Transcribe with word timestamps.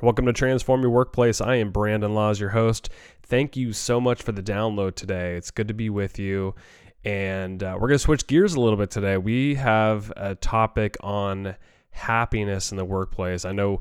Welcome 0.00 0.26
to 0.26 0.32
Transform 0.32 0.82
Your 0.82 0.90
Workplace. 0.90 1.40
I 1.40 1.56
am 1.56 1.72
Brandon 1.72 2.14
Laws, 2.14 2.38
your 2.38 2.50
host. 2.50 2.88
Thank 3.24 3.56
you 3.56 3.72
so 3.72 4.00
much 4.00 4.22
for 4.22 4.30
the 4.30 4.42
download 4.42 4.94
today. 4.94 5.34
It's 5.34 5.50
good 5.50 5.66
to 5.66 5.74
be 5.74 5.90
with 5.90 6.20
you. 6.20 6.54
And 7.04 7.60
uh, 7.60 7.72
we're 7.74 7.88
going 7.88 7.96
to 7.96 7.98
switch 7.98 8.28
gears 8.28 8.54
a 8.54 8.60
little 8.60 8.76
bit 8.76 8.92
today. 8.92 9.16
We 9.16 9.56
have 9.56 10.12
a 10.16 10.36
topic 10.36 10.96
on 11.00 11.56
happiness 11.90 12.70
in 12.70 12.76
the 12.76 12.84
workplace. 12.84 13.44
I 13.44 13.50
know 13.50 13.80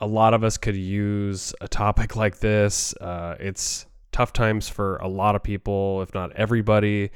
a 0.00 0.06
lot 0.06 0.34
of 0.34 0.42
us 0.42 0.56
could 0.56 0.74
use 0.74 1.54
a 1.60 1.68
topic 1.68 2.16
like 2.16 2.40
this. 2.40 2.92
Uh, 2.96 3.36
it's 3.38 3.86
tough 4.10 4.32
times 4.32 4.68
for 4.68 4.96
a 4.96 5.06
lot 5.06 5.36
of 5.36 5.44
people, 5.44 6.02
if 6.02 6.12
not 6.12 6.32
everybody 6.32 7.12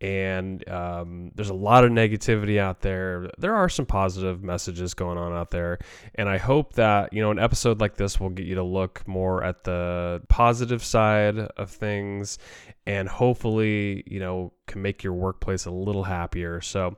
and 0.00 0.68
um, 0.68 1.30
there's 1.34 1.50
a 1.50 1.54
lot 1.54 1.84
of 1.84 1.90
negativity 1.90 2.58
out 2.58 2.80
there. 2.80 3.30
There 3.38 3.54
are 3.54 3.68
some 3.68 3.86
positive 3.86 4.42
messages 4.42 4.92
going 4.92 5.18
on 5.18 5.32
out 5.32 5.50
there, 5.50 5.78
and 6.16 6.28
I 6.28 6.36
hope 6.36 6.74
that 6.74 7.12
you 7.12 7.22
know 7.22 7.30
an 7.30 7.38
episode 7.38 7.80
like 7.80 7.96
this 7.96 8.18
will 8.18 8.30
get 8.30 8.46
you 8.46 8.56
to 8.56 8.62
look 8.62 9.06
more 9.06 9.42
at 9.42 9.64
the 9.64 10.22
positive 10.28 10.82
side 10.82 11.38
of 11.38 11.70
things, 11.70 12.38
and 12.86 13.08
hopefully 13.08 14.02
you 14.06 14.20
know 14.20 14.52
can 14.66 14.82
make 14.82 15.04
your 15.04 15.14
workplace 15.14 15.64
a 15.66 15.70
little 15.70 16.04
happier. 16.04 16.60
So, 16.60 16.96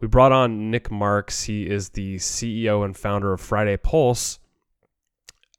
we 0.00 0.08
brought 0.08 0.32
on 0.32 0.70
Nick 0.70 0.90
Marks. 0.90 1.44
He 1.44 1.68
is 1.68 1.90
the 1.90 2.16
CEO 2.16 2.84
and 2.84 2.96
founder 2.96 3.32
of 3.32 3.40
Friday 3.40 3.76
Pulse, 3.76 4.38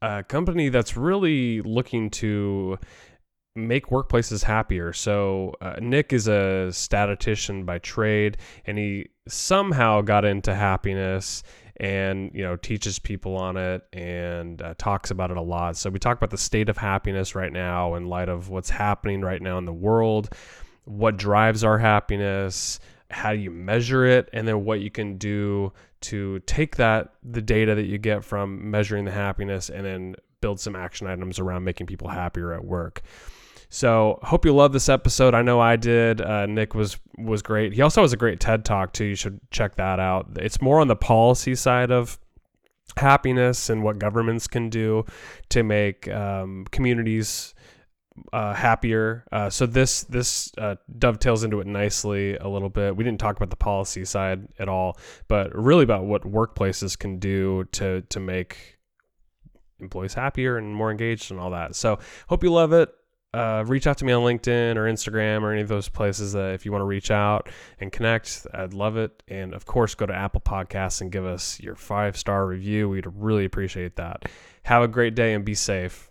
a 0.02 0.24
company 0.24 0.70
that's 0.70 0.98
really 0.98 1.62
looking 1.62 2.10
to 2.10 2.80
make 3.56 3.88
workplaces 3.88 4.44
happier. 4.44 4.94
So 4.94 5.54
uh, 5.62 5.76
Nick 5.82 6.14
is 6.14 6.28
a 6.28 6.72
statistician 6.72 7.66
by 7.66 7.80
trade, 7.80 8.38
and 8.66 8.78
he 8.78 9.10
somehow 9.28 10.02
got 10.02 10.26
into 10.26 10.56
happiness 10.56 11.44
and 11.80 12.32
you 12.34 12.44
know 12.44 12.58
teaches 12.58 13.00
people 13.00 13.38
on 13.38 13.56
it 13.56 13.88
and 13.94 14.62
uh, 14.62 14.74
talks 14.78 15.12
about 15.12 15.32
it 15.32 15.38
a 15.38 15.42
lot. 15.42 15.78
So 15.78 15.90
we 15.90 16.00
talk 16.00 16.18
about 16.18 16.30
the 16.30 16.38
state 16.38 16.70
of 16.70 16.78
happiness 16.78 17.36
right 17.36 17.52
now 17.52 17.96
in 17.96 18.08
light 18.08 18.30
of 18.30 18.50
what's 18.50 18.70
happening 18.70 19.22
right 19.22 19.42
now 19.42 19.58
in 19.58 19.66
the 19.66 19.74
world, 19.74 20.30
what 20.84 21.18
drives 21.18 21.64
our 21.64 21.78
happiness, 21.78 22.80
how 23.12 23.34
do 23.34 23.40
you 23.40 23.52
measure 23.52 24.06
it, 24.06 24.30
and 24.34 24.48
then 24.48 24.66
what 24.66 24.82
you 24.82 24.92
can 24.92 25.18
do 25.18 25.72
to 26.02 26.40
take 26.40 26.76
that 26.78 27.14
the 27.24 27.42
data 27.42 27.76
that 27.76 27.86
you 27.86 27.98
get 27.98 28.24
from 28.24 28.70
measuring 28.70 29.06
the 29.06 29.12
happiness 29.12 29.70
and 29.70 29.86
then 29.86 30.16
build 30.42 30.60
some 30.60 30.76
action 30.76 31.08
items 31.08 31.40
around 31.40 31.64
making 31.64 31.88
people 31.88 32.08
happier 32.08 32.54
at 32.54 32.64
work. 32.64 33.02
So 33.70 34.20
hope 34.24 34.46
you 34.46 34.54
love 34.54 34.74
this 34.74 34.90
episode. 34.90 35.36
I 35.36 35.44
know 35.44 35.60
I 35.60 35.76
did. 35.76 36.22
Uh, 36.22 36.48
Nick 36.48 36.74
was 36.74 36.98
was 37.18 37.42
great. 37.42 37.74
He 37.74 37.82
also 37.82 38.02
has 38.02 38.14
a 38.14 38.18
great 38.18 38.40
TED 38.40 38.66
talk 38.66 38.94
too. 38.94 39.06
You 39.06 39.16
should 39.16 39.40
check 39.52 39.76
that 39.76 40.00
out. 40.00 40.28
It's 40.38 40.62
more 40.62 40.80
on 40.80 40.88
the 40.88 40.96
policy 40.96 41.54
side 41.54 41.92
of 41.92 42.18
happiness 42.98 43.70
and 43.70 43.84
what 43.84 44.00
governments 44.00 44.48
can 44.48 44.70
do 44.70 45.06
to 45.50 45.62
make 45.62 46.08
um, 46.08 46.66
communities 46.72 47.54
uh, 48.34 48.54
happier. 48.54 49.26
Uh, 49.32 49.52
so 49.52 49.68
this 49.68 50.04
this 50.04 50.52
uh, 50.58 50.76
dovetails 50.98 51.44
into 51.44 51.60
it 51.60 51.68
nicely 51.68 52.38
a 52.38 52.48
little 52.48 52.70
bit. 52.70 52.96
We 52.96 53.04
didn't 53.04 53.20
talk 53.20 53.38
about 53.38 53.52
the 53.52 53.56
policy 53.56 54.04
side 54.04 54.48
at 54.58 54.68
all, 54.68 54.98
but 55.28 55.56
really 55.56 55.84
about 55.84 56.06
what 56.06 56.24
workplaces 56.24 56.98
can 56.98 57.20
do 57.20 57.66
to 57.74 58.02
to 58.02 58.20
make 58.20 58.78
employees 59.80 60.16
happier 60.16 60.58
and 60.58 60.74
more 60.74 60.90
engaged 60.90 61.30
and 61.30 61.40
all 61.40 61.52
that. 61.52 61.76
So 61.76 62.00
hope 62.28 62.44
you 62.44 62.52
love 62.52 62.74
it 62.74 62.90
uh, 63.34 63.64
reach 63.68 63.86
out 63.86 63.98
to 64.00 64.06
me 64.06 64.12
on 64.12 64.24
LinkedIn 64.24 64.76
or 64.76 64.86
Instagram 64.86 65.44
or 65.44 65.52
any 65.52 65.62
of 65.62 65.68
those 65.68 65.88
places 65.88 66.34
that 66.34 66.54
if 66.54 66.66
you 66.66 66.72
want 66.72 66.82
to 66.82 66.88
reach 66.88 67.12
out 67.12 67.50
and 67.80 67.92
connect, 67.92 68.48
I'd 68.54 68.74
love 68.74 68.98
it. 68.98 69.22
And 69.28 69.54
of 69.54 69.66
course, 69.66 69.94
go 69.96 70.06
to 70.06 70.14
Apple 70.14 70.42
Podcasts 70.42 71.02
and 71.02 71.12
give 71.12 71.26
us 71.26 71.60
your 71.60 71.76
five 71.76 72.18
star 72.18 72.48
review. 72.48 72.90
We'd 72.90 73.06
really 73.06 73.46
appreciate 73.46 73.98
that. 73.98 74.26
Have 74.64 74.82
a 74.82 74.88
great 74.88 75.16
day 75.16 75.34
and 75.34 75.46
be 75.46 75.56
safe. 75.56 76.09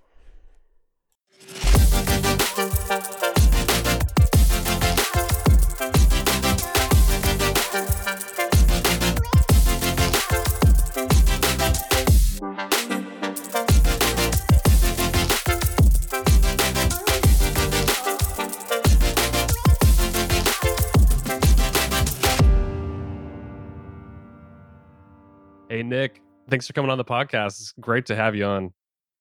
Nick, 25.88 26.20
thanks 26.48 26.66
for 26.66 26.72
coming 26.72 26.90
on 26.90 26.98
the 26.98 27.04
podcast. 27.04 27.60
It's 27.60 27.74
great 27.80 28.06
to 28.06 28.16
have 28.16 28.34
you 28.34 28.44
on. 28.44 28.72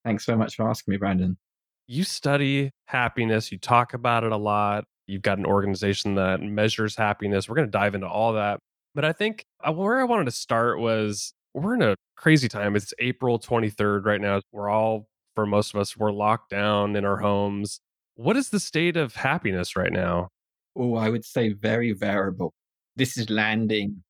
Thanks 0.04 0.26
so 0.26 0.36
much 0.36 0.56
for 0.56 0.70
asking 0.70 0.94
me, 0.94 0.98
Brandon. 0.98 1.38
You 1.88 2.04
study 2.04 2.72
happiness, 2.86 3.52
you 3.52 3.58
talk 3.58 3.94
about 3.94 4.24
it 4.24 4.32
a 4.32 4.38
lot. 4.38 4.84
You've 5.08 5.22
got 5.22 5.38
an 5.38 5.46
organization 5.46 6.16
that 6.16 6.42
measures 6.42 6.96
happiness. 6.96 7.48
We're 7.48 7.56
going 7.56 7.68
to 7.68 7.72
dive 7.72 7.96
into 7.96 8.08
all 8.08 8.34
that. 8.34 8.60
But 8.94 9.06
I 9.06 9.14
think 9.14 9.46
uh, 9.66 9.72
where 9.72 10.00
I 10.00 10.04
wanted 10.04 10.26
to 10.26 10.32
start 10.32 10.80
was 10.80 11.34
we're 11.54 11.76
in 11.76 11.82
a 11.82 11.96
crazy 12.18 12.50
time. 12.50 12.76
It's 12.76 12.94
April 13.00 13.40
23rd 13.40 14.06
right 14.06 14.20
now. 14.20 14.42
We're 14.52 14.70
all, 14.70 15.08
for 15.36 15.46
most 15.46 15.74
of 15.74 15.80
us, 15.80 15.96
we're 15.96 16.12
locked 16.12 16.50
down 16.50 16.96
in 16.98 17.06
our 17.06 17.18
homes. 17.18 17.80
What 18.16 18.36
is 18.36 18.50
the 18.50 18.60
state 18.60 18.98
of 18.98 19.16
happiness 19.16 19.78
right 19.78 19.92
now? 19.92 20.30
Oh, 20.76 20.96
I 20.96 21.10
would 21.10 21.24
say 21.24 21.54
very 21.54 21.94
variable. 21.94 22.54
This 22.98 23.18
is 23.18 23.30
landing 23.30 24.04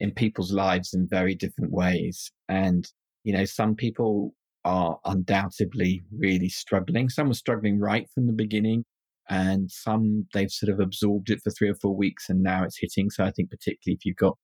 in 0.00 0.12
people's 0.12 0.52
lives 0.52 0.92
in 0.94 1.08
very 1.08 1.34
different 1.34 1.72
ways. 1.72 2.30
And, 2.48 2.86
you 3.22 3.32
know, 3.32 3.44
some 3.44 3.74
people 3.74 4.34
are 4.64 4.98
undoubtedly 5.04 6.02
really 6.16 6.48
struggling. 6.48 7.08
Some 7.08 7.30
are 7.30 7.34
struggling 7.34 7.78
right 7.78 8.08
from 8.14 8.26
the 8.26 8.32
beginning, 8.32 8.84
and 9.28 9.70
some 9.70 10.26
they've 10.34 10.50
sort 10.50 10.72
of 10.72 10.80
absorbed 10.80 11.30
it 11.30 11.40
for 11.42 11.50
three 11.50 11.68
or 11.68 11.74
four 11.74 11.96
weeks 11.96 12.28
and 12.28 12.42
now 12.42 12.64
it's 12.64 12.78
hitting. 12.78 13.10
So 13.10 13.24
I 13.24 13.30
think, 13.30 13.50
particularly 13.50 13.96
if 13.96 14.04
you've 14.04 14.16
got 14.16 14.36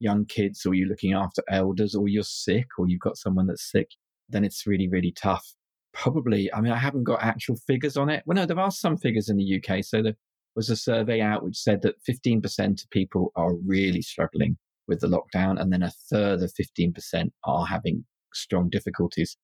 young 0.00 0.26
kids 0.26 0.64
or 0.64 0.74
you're 0.74 0.88
looking 0.88 1.12
after 1.12 1.42
elders 1.50 1.94
or 1.94 2.08
you're 2.08 2.22
sick 2.22 2.66
or 2.78 2.88
you've 2.88 3.00
got 3.00 3.16
someone 3.16 3.46
that's 3.46 3.70
sick, 3.70 3.88
then 4.28 4.44
it's 4.44 4.66
really, 4.66 4.88
really 4.88 5.12
tough. 5.12 5.44
Probably, 5.92 6.52
I 6.52 6.60
mean, 6.60 6.72
I 6.72 6.78
haven't 6.78 7.04
got 7.04 7.22
actual 7.22 7.56
figures 7.66 7.96
on 7.96 8.08
it. 8.08 8.22
Well, 8.26 8.36
no, 8.36 8.46
there 8.46 8.60
are 8.60 8.70
some 8.70 8.96
figures 8.96 9.28
in 9.28 9.36
the 9.36 9.60
UK. 9.60 9.82
So 9.82 10.02
there 10.02 10.14
was 10.54 10.70
a 10.70 10.76
survey 10.76 11.20
out 11.20 11.42
which 11.42 11.56
said 11.56 11.82
that 11.82 11.96
15% 12.08 12.84
of 12.84 12.90
people 12.90 13.32
are 13.34 13.54
really 13.66 14.02
struggling 14.02 14.56
with 14.88 15.00
the 15.00 15.06
lockdown, 15.06 15.60
and 15.60 15.72
then 15.72 15.82
a 15.82 15.92
further 16.08 16.48
15% 16.48 17.30
are 17.44 17.66
having 17.66 18.04
strong 18.34 18.68
difficulties. 18.70 19.36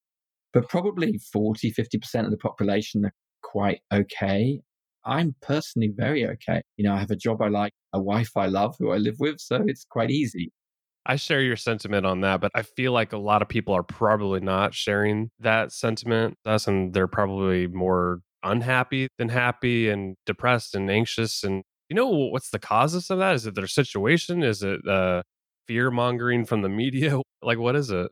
But 0.53 0.69
probably 0.69 1.19
40, 1.33 1.73
50% 1.73 2.25
of 2.25 2.31
the 2.31 2.37
population 2.37 3.05
are 3.05 3.13
quite 3.43 3.81
okay. 3.93 4.61
I'm 5.05 5.35
personally 5.43 5.93
very 5.95 6.27
okay. 6.27 6.63
You 6.77 6.89
know, 6.89 6.95
I 6.95 7.01
have 7.01 7.11
a 7.11 7.17
job 7.17 7.43
I 7.43 7.49
like, 7.49 7.73
a 7.93 8.01
wife 8.01 8.31
I 8.37 8.47
love 8.47 8.77
who 8.79 8.91
I 8.91 8.97
live 8.97 9.17
with, 9.19 9.39
so 9.39 9.63
it's 9.67 9.85
quite 9.85 10.11
easy. 10.11 10.51
I 11.07 11.17
share 11.17 11.43
your 11.43 11.57
sentiment 11.57 12.07
on 12.07 12.23
that, 12.23 12.41
but 12.41 12.51
I 12.55 12.63
feel 12.63 12.93
like 12.93 13.13
a 13.13 13.19
lot 13.19 13.43
of 13.43 13.49
people 13.49 13.75
are 13.75 13.83
probably 13.83 14.41
not 14.41 14.75
sharing 14.75 15.31
that 15.39 15.71
sentiment. 15.71 16.39
Us, 16.47 16.67
and 16.67 16.95
they're 16.95 17.07
probably 17.07 17.67
more 17.67 18.21
unhappy 18.43 19.09
than 19.19 19.29
happy 19.29 19.91
and 19.91 20.17
depressed 20.25 20.75
and 20.75 20.91
anxious. 20.91 21.45
And 21.45 21.63
you 21.91 21.97
know 21.97 22.09
what's 22.09 22.51
the 22.51 22.59
causes 22.59 23.11
of 23.11 23.19
that? 23.19 23.35
Is 23.35 23.47
it 23.47 23.55
their 23.55 23.67
situation? 23.67 24.43
Is 24.43 24.63
it 24.63 24.87
uh, 24.89 25.23
fear 25.67 25.91
mongering 25.91 26.45
from 26.45 26.63
the 26.63 26.69
media? 26.69 27.19
Like, 27.43 27.59
what 27.59 27.77
is 27.77 27.91
it? 27.91 28.11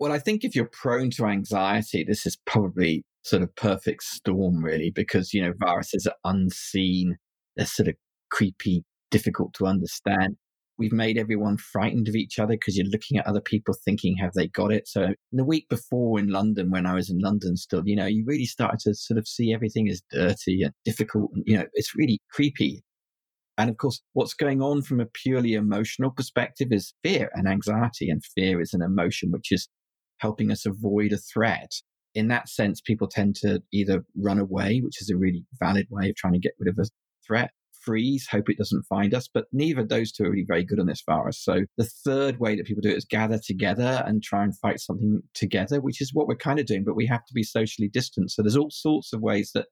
Well, 0.00 0.10
I 0.10 0.18
think 0.18 0.42
if 0.42 0.56
you're 0.56 0.70
prone 0.72 1.10
to 1.10 1.26
anxiety, 1.26 2.02
this 2.02 2.26
is 2.26 2.36
probably 2.46 3.04
sort 3.22 3.42
of 3.42 3.54
perfect 3.54 4.02
storm, 4.02 4.64
really, 4.64 4.90
because, 4.90 5.32
you 5.32 5.40
know, 5.40 5.52
viruses 5.64 6.06
are 6.06 6.16
unseen. 6.24 7.16
They're 7.54 7.66
sort 7.66 7.88
of 7.88 7.94
creepy, 8.30 8.82
difficult 9.12 9.54
to 9.54 9.66
understand. 9.66 10.36
We've 10.78 10.90
made 10.90 11.18
everyone 11.18 11.58
frightened 11.58 12.08
of 12.08 12.16
each 12.16 12.38
other 12.38 12.54
because 12.54 12.76
you're 12.76 12.86
looking 12.86 13.18
at 13.18 13.26
other 13.26 13.42
people 13.42 13.74
thinking, 13.84 14.16
have 14.16 14.32
they 14.32 14.48
got 14.48 14.72
it? 14.72 14.88
So, 14.88 15.14
the 15.30 15.44
week 15.44 15.68
before 15.68 16.18
in 16.18 16.28
London, 16.28 16.70
when 16.70 16.86
I 16.86 16.94
was 16.94 17.10
in 17.10 17.18
London 17.18 17.56
still, 17.56 17.82
you 17.86 17.94
know, 17.94 18.06
you 18.06 18.24
really 18.26 18.46
started 18.46 18.80
to 18.80 18.94
sort 18.94 19.18
of 19.18 19.28
see 19.28 19.52
everything 19.52 19.88
as 19.88 20.02
dirty 20.10 20.62
and 20.62 20.72
difficult. 20.84 21.30
And, 21.34 21.44
you 21.46 21.58
know, 21.58 21.66
it's 21.74 21.94
really 21.94 22.20
creepy. 22.32 22.82
And 23.60 23.68
of 23.68 23.76
course, 23.76 24.00
what's 24.14 24.32
going 24.32 24.62
on 24.62 24.80
from 24.80 25.00
a 25.00 25.06
purely 25.06 25.52
emotional 25.52 26.10
perspective 26.10 26.68
is 26.70 26.94
fear 27.02 27.30
and 27.34 27.46
anxiety. 27.46 28.08
And 28.08 28.24
fear 28.24 28.60
is 28.60 28.72
an 28.72 28.80
emotion 28.80 29.30
which 29.30 29.52
is 29.52 29.68
helping 30.18 30.50
us 30.50 30.64
avoid 30.64 31.12
a 31.12 31.18
threat. 31.18 31.70
In 32.14 32.28
that 32.28 32.48
sense, 32.48 32.80
people 32.80 33.06
tend 33.06 33.36
to 33.36 33.62
either 33.72 34.04
run 34.16 34.38
away, 34.38 34.80
which 34.82 35.00
is 35.02 35.10
a 35.10 35.16
really 35.16 35.44
valid 35.60 35.86
way 35.90 36.08
of 36.08 36.16
trying 36.16 36.32
to 36.32 36.38
get 36.40 36.52
rid 36.58 36.72
of 36.72 36.78
a 36.78 36.88
threat, 37.26 37.50
freeze, 37.84 38.26
hope 38.30 38.48
it 38.48 38.56
doesn't 38.56 38.86
find 38.88 39.12
us. 39.12 39.28
But 39.32 39.44
neither 39.52 39.82
of 39.82 39.90
those 39.90 40.10
two 40.10 40.24
are 40.24 40.30
really 40.30 40.46
very 40.48 40.64
good 40.64 40.80
on 40.80 40.86
this 40.86 41.02
virus. 41.06 41.42
So 41.44 41.64
the 41.76 41.88
third 42.04 42.40
way 42.40 42.56
that 42.56 42.64
people 42.64 42.80
do 42.80 42.88
it 42.88 42.96
is 42.96 43.04
gather 43.04 43.38
together 43.44 44.02
and 44.06 44.22
try 44.22 44.42
and 44.42 44.58
fight 44.58 44.80
something 44.80 45.20
together, 45.34 45.82
which 45.82 46.00
is 46.00 46.14
what 46.14 46.26
we're 46.26 46.36
kind 46.36 46.58
of 46.58 46.66
doing, 46.66 46.84
but 46.84 46.96
we 46.96 47.06
have 47.06 47.26
to 47.26 47.34
be 47.34 47.42
socially 47.42 47.90
distant. 47.92 48.30
So 48.30 48.42
there's 48.42 48.56
all 48.56 48.70
sorts 48.70 49.12
of 49.12 49.20
ways 49.20 49.50
that 49.54 49.66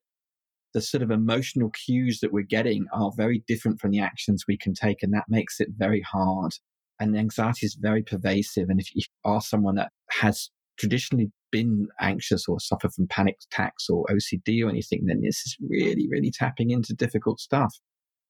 the 0.74 0.82
sort 0.82 1.02
of 1.02 1.10
emotional 1.10 1.70
cues 1.70 2.20
that 2.20 2.32
we're 2.32 2.42
getting 2.42 2.86
are 2.92 3.12
very 3.16 3.42
different 3.46 3.80
from 3.80 3.90
the 3.90 4.00
actions 4.00 4.44
we 4.46 4.58
can 4.58 4.74
take. 4.74 5.02
And 5.02 5.12
that 5.14 5.24
makes 5.28 5.60
it 5.60 5.68
very 5.76 6.02
hard. 6.02 6.52
And 7.00 7.16
anxiety 7.16 7.66
is 7.66 7.76
very 7.80 8.02
pervasive. 8.02 8.68
And 8.68 8.80
if 8.80 8.94
you 8.94 9.02
are 9.24 9.40
someone 9.40 9.76
that 9.76 9.90
has 10.10 10.50
traditionally 10.78 11.30
been 11.50 11.88
anxious 12.00 12.46
or 12.48 12.60
suffer 12.60 12.88
from 12.90 13.06
panic 13.08 13.36
attacks 13.50 13.88
or 13.88 14.04
OCD 14.10 14.64
or 14.64 14.68
anything, 14.68 15.06
then 15.06 15.22
this 15.22 15.38
is 15.46 15.56
really, 15.68 16.08
really 16.10 16.30
tapping 16.30 16.70
into 16.70 16.94
difficult 16.94 17.40
stuff. 17.40 17.74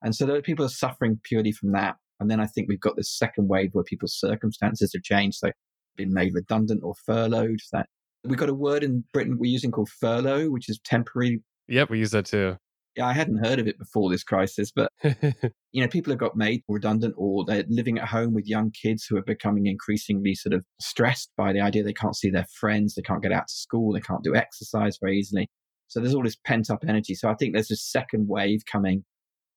And 0.03 0.15
so 0.15 0.27
those 0.27 0.43
people 0.43 0.65
are 0.65 0.71
suffering 0.71 1.19
purely 1.25 1.53
from 1.53 1.73
that. 1.73 1.97
And 2.21 2.31
then 2.31 2.41
I 2.41 2.47
think 2.47 2.69
we've 2.69 2.81
got 2.81 2.97
this 2.97 3.11
second 3.11 3.49
wave 3.49 3.71
where 3.73 3.85
people's 3.85 4.19
circumstances 4.19 4.93
have 4.93 5.03
changed. 5.03 5.39
So 5.39 5.51
been 5.97 6.15
made 6.15 6.35
redundant 6.35 6.83
or 6.83 6.95
furloughed. 7.05 7.59
That 7.73 7.87
we've 8.25 8.39
got 8.39 8.49
a 8.49 8.55
word 8.55 8.83
in 8.83 9.05
Britain 9.13 9.37
we're 9.39 9.51
using 9.51 9.71
called 9.71 9.91
furlough, 9.91 10.49
which 10.49 10.71
is 10.71 10.81
temporary. 10.85 11.43
Yep, 11.69 11.91
we 11.91 11.99
use 11.99 12.11
that 12.13 12.27
too. 12.27 12.57
Yeah, 12.97 13.07
I 13.07 13.13
hadn't 13.13 13.45
heard 13.45 13.61
of 13.61 13.69
it 13.69 13.79
before 13.79 14.11
this 14.11 14.25
crisis, 14.25 14.73
but 14.75 14.91
you 15.05 15.83
know, 15.83 15.89
people 15.89 16.11
have 16.11 16.19
got 16.19 16.37
made 16.37 16.63
redundant 16.67 17.15
or 17.17 17.45
they're 17.45 17.65
living 17.69 17.99
at 17.99 18.09
home 18.09 18.35
with 18.35 18.49
young 18.49 18.73
kids 18.73 19.05
who 19.05 19.17
are 19.17 19.23
becoming 19.23 19.67
increasingly 19.67 20.35
sort 20.35 20.55
of 20.55 20.65
stressed 20.81 21.31
by 21.37 21.53
the 21.53 21.61
idea 21.61 21.85
they 21.85 21.93
can't 21.93 22.17
see 22.17 22.31
their 22.31 22.47
friends, 22.59 22.95
they 22.95 23.03
can't 23.03 23.23
get 23.23 23.33
out 23.33 23.47
to 23.47 23.55
school, 23.55 23.93
they 23.93 24.01
can't 24.01 24.25
do 24.25 24.35
exercise 24.35 24.99
very 25.01 25.19
easily. 25.19 25.49
So 25.87 26.01
there's 26.01 26.15
all 26.15 26.25
this 26.25 26.37
pent 26.45 26.71
up 26.71 26.85
energy. 26.87 27.15
So 27.15 27.29
I 27.29 27.35
think 27.35 27.55
there's 27.55 27.71
a 27.71 27.77
second 27.77 28.29
wave 28.29 28.61
coming 28.71 29.05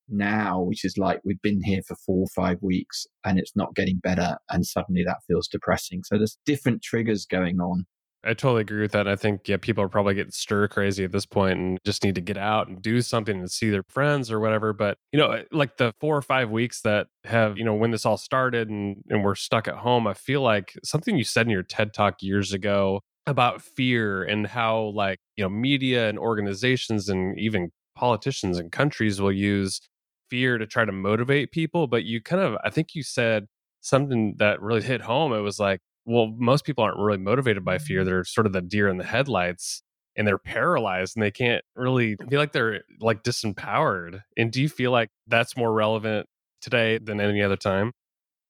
now, 0.07 0.61
which 0.61 0.85
is 0.85 0.97
like 0.97 1.21
we've 1.23 1.41
been 1.41 1.63
here 1.63 1.81
for 1.87 1.95
four 2.05 2.23
or 2.23 2.27
five 2.35 2.57
weeks 2.61 3.05
and 3.25 3.39
it's 3.39 3.55
not 3.55 3.75
getting 3.75 3.97
better. 3.97 4.37
And 4.49 4.65
suddenly 4.65 5.03
that 5.03 5.17
feels 5.27 5.47
depressing. 5.47 6.03
So 6.03 6.17
there's 6.17 6.37
different 6.45 6.81
triggers 6.81 7.25
going 7.25 7.59
on. 7.59 7.85
I 8.23 8.35
totally 8.35 8.61
agree 8.61 8.81
with 8.81 8.91
that. 8.91 9.07
I 9.07 9.15
think 9.15 9.47
yeah, 9.47 9.57
people 9.57 9.83
are 9.83 9.89
probably 9.89 10.13
getting 10.13 10.31
stir 10.31 10.67
crazy 10.67 11.03
at 11.03 11.11
this 11.11 11.25
point 11.25 11.57
and 11.57 11.79
just 11.83 12.03
need 12.03 12.15
to 12.15 12.21
get 12.21 12.37
out 12.37 12.67
and 12.67 12.79
do 12.79 13.01
something 13.01 13.39
and 13.39 13.49
see 13.49 13.71
their 13.71 13.83
friends 13.89 14.29
or 14.31 14.39
whatever. 14.39 14.73
But 14.73 14.97
you 15.11 15.17
know, 15.19 15.31
eh, 15.31 15.43
like 15.51 15.77
the 15.77 15.93
four 15.99 16.17
or 16.17 16.21
five 16.21 16.51
weeks 16.51 16.81
that 16.81 17.07
have 17.23 17.57
you 17.57 17.63
know 17.63 17.73
when 17.73 17.89
this 17.91 18.05
all 18.05 18.17
started 18.17 18.69
and 18.69 19.03
and 19.09 19.23
we're 19.23 19.33
stuck 19.35 19.67
at 19.67 19.75
home, 19.77 20.05
I 20.05 20.13
feel 20.13 20.41
like 20.41 20.77
something 20.83 21.17
you 21.17 21.23
said 21.23 21.47
in 21.47 21.51
your 21.51 21.63
TED 21.63 21.93
talk 21.93 22.21
years 22.21 22.53
ago 22.53 23.01
about 23.25 23.61
fear 23.61 24.23
and 24.23 24.45
how 24.47 24.91
like 24.95 25.19
you 25.35 25.43
know 25.43 25.49
media 25.49 26.07
and 26.07 26.19
organizations 26.19 27.09
and 27.09 27.39
even 27.39 27.71
politicians 27.95 28.59
and 28.59 28.71
countries 28.71 29.19
will 29.19 29.31
use 29.31 29.81
fear 30.29 30.57
to 30.57 30.67
try 30.67 30.85
to 30.85 30.91
motivate 30.91 31.51
people. 31.51 31.87
But 31.87 32.03
you 32.03 32.21
kind 32.21 32.41
of, 32.41 32.57
I 32.63 32.69
think 32.69 32.95
you 32.95 33.03
said 33.03 33.47
something 33.81 34.35
that 34.37 34.61
really 34.61 34.81
hit 34.81 35.01
home. 35.01 35.33
It 35.33 35.39
was 35.41 35.59
like 35.59 35.81
well, 36.05 36.33
most 36.37 36.65
people 36.65 36.83
aren't 36.83 36.97
really 36.97 37.17
motivated 37.17 37.63
by 37.63 37.77
fear. 37.77 38.03
They're 38.03 38.23
sort 38.23 38.47
of 38.47 38.53
the 38.53 38.61
deer 38.61 38.87
in 38.87 38.97
the 38.97 39.03
headlights 39.03 39.83
and 40.15 40.27
they're 40.27 40.37
paralyzed 40.37 41.15
and 41.15 41.23
they 41.23 41.31
can't 41.31 41.63
really 41.75 42.15
feel 42.29 42.39
like 42.39 42.51
they're 42.51 42.81
like 42.99 43.23
disempowered. 43.23 44.21
And 44.37 44.51
do 44.51 44.61
you 44.61 44.69
feel 44.69 44.91
like 44.91 45.09
that's 45.27 45.55
more 45.55 45.71
relevant 45.71 46.27
today 46.61 46.97
than 46.97 47.21
any 47.21 47.41
other 47.41 47.55
time? 47.55 47.91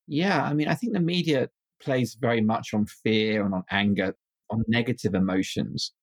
Yeah. 0.08 0.44
I 0.44 0.54
mean, 0.54 0.68
I 0.68 0.76
think 0.76 0.94
the 0.94 1.00
media 1.00 1.50
plays 1.82 2.18
very 2.20 2.42
much 2.42 2.74
on 2.74 2.86
fear 2.86 3.46
and 3.46 3.54
on 3.54 3.64
anger, 3.70 4.16
on 4.50 4.64
negative 4.68 5.14
emotions 5.14 5.94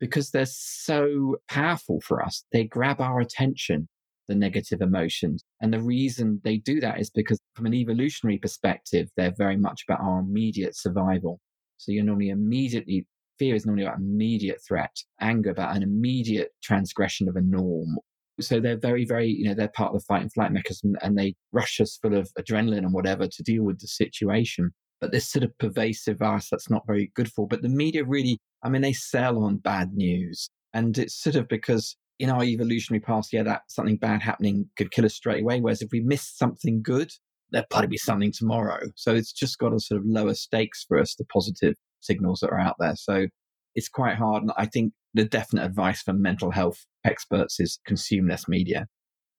because 0.00 0.30
they're 0.30 0.46
so 0.46 1.36
powerful 1.48 2.00
for 2.00 2.22
us. 2.22 2.44
They 2.52 2.64
grab 2.64 3.00
our 3.00 3.20
attention 3.20 3.88
the 4.28 4.34
negative 4.34 4.80
emotions. 4.80 5.44
And 5.60 5.72
the 5.72 5.82
reason 5.82 6.40
they 6.44 6.58
do 6.58 6.80
that 6.80 7.00
is 7.00 7.10
because, 7.10 7.38
from 7.54 7.66
an 7.66 7.74
evolutionary 7.74 8.38
perspective, 8.38 9.08
they're 9.16 9.34
very 9.36 9.56
much 9.56 9.82
about 9.88 10.00
our 10.00 10.20
immediate 10.20 10.76
survival. 10.76 11.40
So 11.78 11.92
you're 11.92 12.04
normally 12.04 12.30
immediately, 12.30 13.06
fear 13.38 13.54
is 13.54 13.66
normally 13.66 13.84
about 13.84 13.98
immediate 13.98 14.60
threat, 14.66 14.94
anger 15.20 15.50
about 15.50 15.76
an 15.76 15.82
immediate 15.82 16.50
transgression 16.62 17.28
of 17.28 17.36
a 17.36 17.40
norm. 17.40 17.96
So 18.40 18.60
they're 18.60 18.78
very, 18.78 19.04
very, 19.04 19.28
you 19.28 19.44
know, 19.44 19.54
they're 19.54 19.68
part 19.68 19.94
of 19.94 20.00
the 20.00 20.04
fight 20.04 20.22
and 20.22 20.32
flight 20.32 20.52
mechanism 20.52 20.94
and 21.02 21.16
they 21.16 21.34
rush 21.52 21.80
us 21.80 21.98
full 22.00 22.14
of 22.14 22.30
adrenaline 22.38 22.78
and 22.78 22.92
whatever 22.92 23.26
to 23.26 23.42
deal 23.42 23.62
with 23.64 23.80
the 23.80 23.86
situation. 23.86 24.72
But 25.00 25.12
this 25.12 25.28
sort 25.28 25.44
of 25.44 25.56
pervasive 25.58 26.18
virus 26.18 26.48
that's 26.50 26.70
not 26.70 26.86
very 26.86 27.12
good 27.14 27.30
for. 27.32 27.46
But 27.46 27.62
the 27.62 27.68
media 27.68 28.04
really, 28.04 28.38
I 28.62 28.68
mean, 28.68 28.82
they 28.82 28.92
sell 28.92 29.42
on 29.42 29.56
bad 29.56 29.92
news. 29.94 30.50
And 30.74 30.96
it's 30.98 31.14
sort 31.14 31.36
of 31.36 31.48
because 31.48 31.96
in 32.18 32.30
our 32.30 32.42
evolutionary 32.42 33.00
past, 33.00 33.32
yeah, 33.32 33.42
that 33.42 33.62
something 33.68 33.96
bad 33.96 34.22
happening 34.22 34.68
could 34.76 34.90
kill 34.90 35.04
us 35.04 35.14
straight 35.14 35.42
away. 35.42 35.60
Whereas 35.60 35.82
if 35.82 35.90
we 35.92 36.00
miss 36.00 36.26
something 36.26 36.82
good, 36.82 37.12
there'll 37.50 37.66
probably 37.70 37.88
be 37.88 37.98
something 37.98 38.32
tomorrow. 38.32 38.80
So 38.96 39.14
it's 39.14 39.32
just 39.32 39.58
got 39.58 39.74
a 39.74 39.80
sort 39.80 40.00
of 40.00 40.06
lower 40.06 40.34
stakes 40.34 40.84
for 40.86 40.98
us, 40.98 41.14
the 41.14 41.24
positive 41.26 41.74
signals 42.00 42.40
that 42.40 42.50
are 42.50 42.60
out 42.60 42.76
there. 42.78 42.96
So 42.96 43.26
it's 43.74 43.88
quite 43.88 44.16
hard. 44.16 44.42
And 44.42 44.52
I 44.56 44.66
think 44.66 44.92
the 45.14 45.24
definite 45.24 45.64
advice 45.64 46.02
for 46.02 46.12
mental 46.12 46.50
health 46.50 46.84
experts 47.04 47.60
is 47.60 47.78
consume 47.86 48.28
less 48.28 48.48
media. 48.48 48.86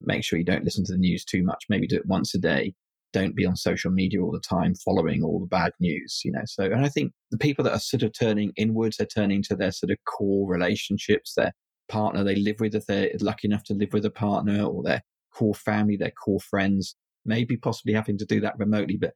Make 0.00 0.24
sure 0.24 0.38
you 0.38 0.44
don't 0.44 0.64
listen 0.64 0.84
to 0.84 0.92
the 0.92 0.98
news 0.98 1.24
too 1.24 1.42
much. 1.42 1.64
Maybe 1.68 1.86
do 1.86 1.96
it 1.96 2.06
once 2.06 2.34
a 2.34 2.38
day. 2.38 2.74
Don't 3.12 3.34
be 3.34 3.46
on 3.46 3.56
social 3.56 3.90
media 3.90 4.20
all 4.20 4.30
the 4.30 4.40
time 4.40 4.74
following 4.74 5.22
all 5.24 5.40
the 5.40 5.46
bad 5.46 5.72
news, 5.80 6.20
you 6.24 6.30
know. 6.30 6.42
So, 6.44 6.64
and 6.64 6.84
I 6.84 6.88
think 6.88 7.12
the 7.30 7.38
people 7.38 7.64
that 7.64 7.72
are 7.72 7.80
sort 7.80 8.02
of 8.02 8.12
turning 8.18 8.52
inwards, 8.56 8.98
they're 8.98 9.06
turning 9.06 9.42
to 9.44 9.56
their 9.56 9.72
sort 9.72 9.90
of 9.90 9.96
core 10.04 10.48
relationships, 10.48 11.32
their 11.34 11.52
partner 11.88 12.24
they 12.24 12.36
live 12.36 12.60
with, 12.60 12.74
if 12.74 12.86
they're 12.86 13.10
lucky 13.20 13.48
enough 13.48 13.64
to 13.64 13.74
live 13.74 13.92
with 13.92 14.04
a 14.04 14.10
partner 14.10 14.64
or 14.64 14.82
their 14.82 15.02
core 15.34 15.54
family, 15.54 15.96
their 15.96 16.12
core 16.12 16.40
friends, 16.40 16.96
maybe 17.24 17.56
possibly 17.56 17.94
having 17.94 18.18
to 18.18 18.26
do 18.26 18.40
that 18.40 18.58
remotely. 18.58 18.96
But 19.00 19.12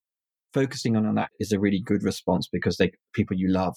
focusing 0.54 0.96
on, 0.96 1.06
on 1.06 1.14
that 1.16 1.30
is 1.40 1.52
a 1.52 1.60
really 1.60 1.80
good 1.80 2.02
response 2.02 2.48
because 2.50 2.76
they 2.76 2.92
people 3.14 3.36
you 3.36 3.48
love 3.48 3.76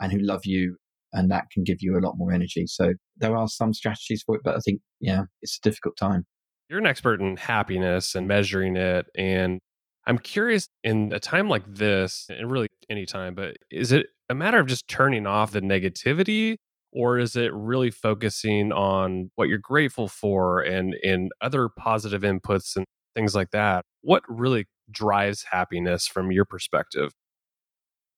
and 0.00 0.12
who 0.12 0.18
love 0.18 0.44
you 0.44 0.76
and 1.12 1.30
that 1.30 1.44
can 1.52 1.62
give 1.62 1.78
you 1.80 1.96
a 1.96 2.00
lot 2.00 2.18
more 2.18 2.32
energy. 2.32 2.66
So 2.66 2.94
there 3.16 3.36
are 3.36 3.48
some 3.48 3.72
strategies 3.72 4.22
for 4.26 4.34
it, 4.34 4.42
but 4.44 4.56
I 4.56 4.58
think, 4.58 4.80
yeah, 5.00 5.22
it's 5.42 5.58
a 5.58 5.68
difficult 5.68 5.96
time. 5.96 6.26
You're 6.68 6.80
an 6.80 6.86
expert 6.86 7.20
in 7.20 7.36
happiness 7.36 8.14
and 8.14 8.26
measuring 8.26 8.76
it. 8.76 9.06
And 9.14 9.60
I'm 10.06 10.18
curious 10.18 10.68
in 10.82 11.12
a 11.12 11.20
time 11.20 11.48
like 11.48 11.62
this, 11.66 12.26
and 12.28 12.50
really 12.50 12.68
any 12.90 13.06
time, 13.06 13.34
but 13.34 13.56
is 13.70 13.92
it 13.92 14.06
a 14.28 14.34
matter 14.34 14.58
of 14.58 14.66
just 14.66 14.88
turning 14.88 15.26
off 15.26 15.52
the 15.52 15.60
negativity 15.60 16.56
or 16.94 17.18
is 17.18 17.34
it 17.34 17.52
really 17.52 17.90
focusing 17.90 18.72
on 18.72 19.30
what 19.34 19.48
you're 19.48 19.58
grateful 19.58 20.06
for 20.06 20.60
and 20.60 20.94
in 21.02 21.28
other 21.40 21.68
positive 21.68 22.22
inputs 22.22 22.76
and 22.76 22.86
things 23.14 23.34
like 23.34 23.50
that? 23.50 23.84
What 24.02 24.22
really 24.28 24.66
drives 24.90 25.44
happiness 25.50 26.06
from 26.06 26.30
your 26.30 26.44
perspective? 26.44 27.12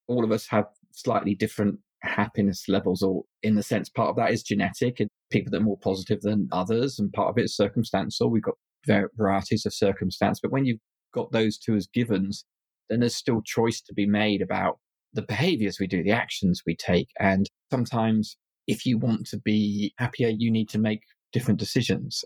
All 0.08 0.24
of 0.24 0.30
us 0.30 0.46
have 0.48 0.66
slightly 0.92 1.34
different 1.34 1.80
happiness 2.02 2.68
levels 2.68 3.02
or 3.02 3.24
in 3.42 3.54
the 3.54 3.62
sense 3.62 3.88
part 3.88 4.10
of 4.10 4.16
that 4.16 4.30
is 4.30 4.42
genetic 4.42 5.00
and 5.00 5.08
people 5.30 5.50
that 5.50 5.56
are 5.58 5.64
more 5.64 5.78
positive 5.78 6.20
than 6.20 6.48
others 6.52 6.98
and 6.98 7.12
part 7.12 7.30
of 7.30 7.38
it 7.38 7.44
is 7.44 7.56
circumstantial. 7.56 8.30
We've 8.30 8.42
got 8.42 8.54
varieties 9.16 9.66
of 9.66 9.74
circumstance 9.74 10.38
but 10.40 10.52
when 10.52 10.66
you've 10.66 10.78
got 11.14 11.32
those 11.32 11.58
two 11.58 11.74
as 11.74 11.86
givens 11.86 12.44
then 12.88 13.00
there's 13.00 13.16
still 13.16 13.40
choice 13.42 13.80
to 13.80 13.94
be 13.94 14.06
made 14.06 14.42
about 14.42 14.78
the 15.14 15.22
behaviors 15.22 15.80
we 15.80 15.86
do 15.86 16.04
the 16.04 16.12
actions 16.12 16.62
we 16.66 16.76
take 16.76 17.08
and 17.18 17.48
sometimes 17.72 18.36
if 18.66 18.84
you 18.84 18.98
want 18.98 19.26
to 19.28 19.38
be 19.38 19.94
happier, 19.98 20.28
you 20.28 20.50
need 20.50 20.68
to 20.70 20.78
make 20.78 21.00
different 21.32 21.60
decisions. 21.60 22.24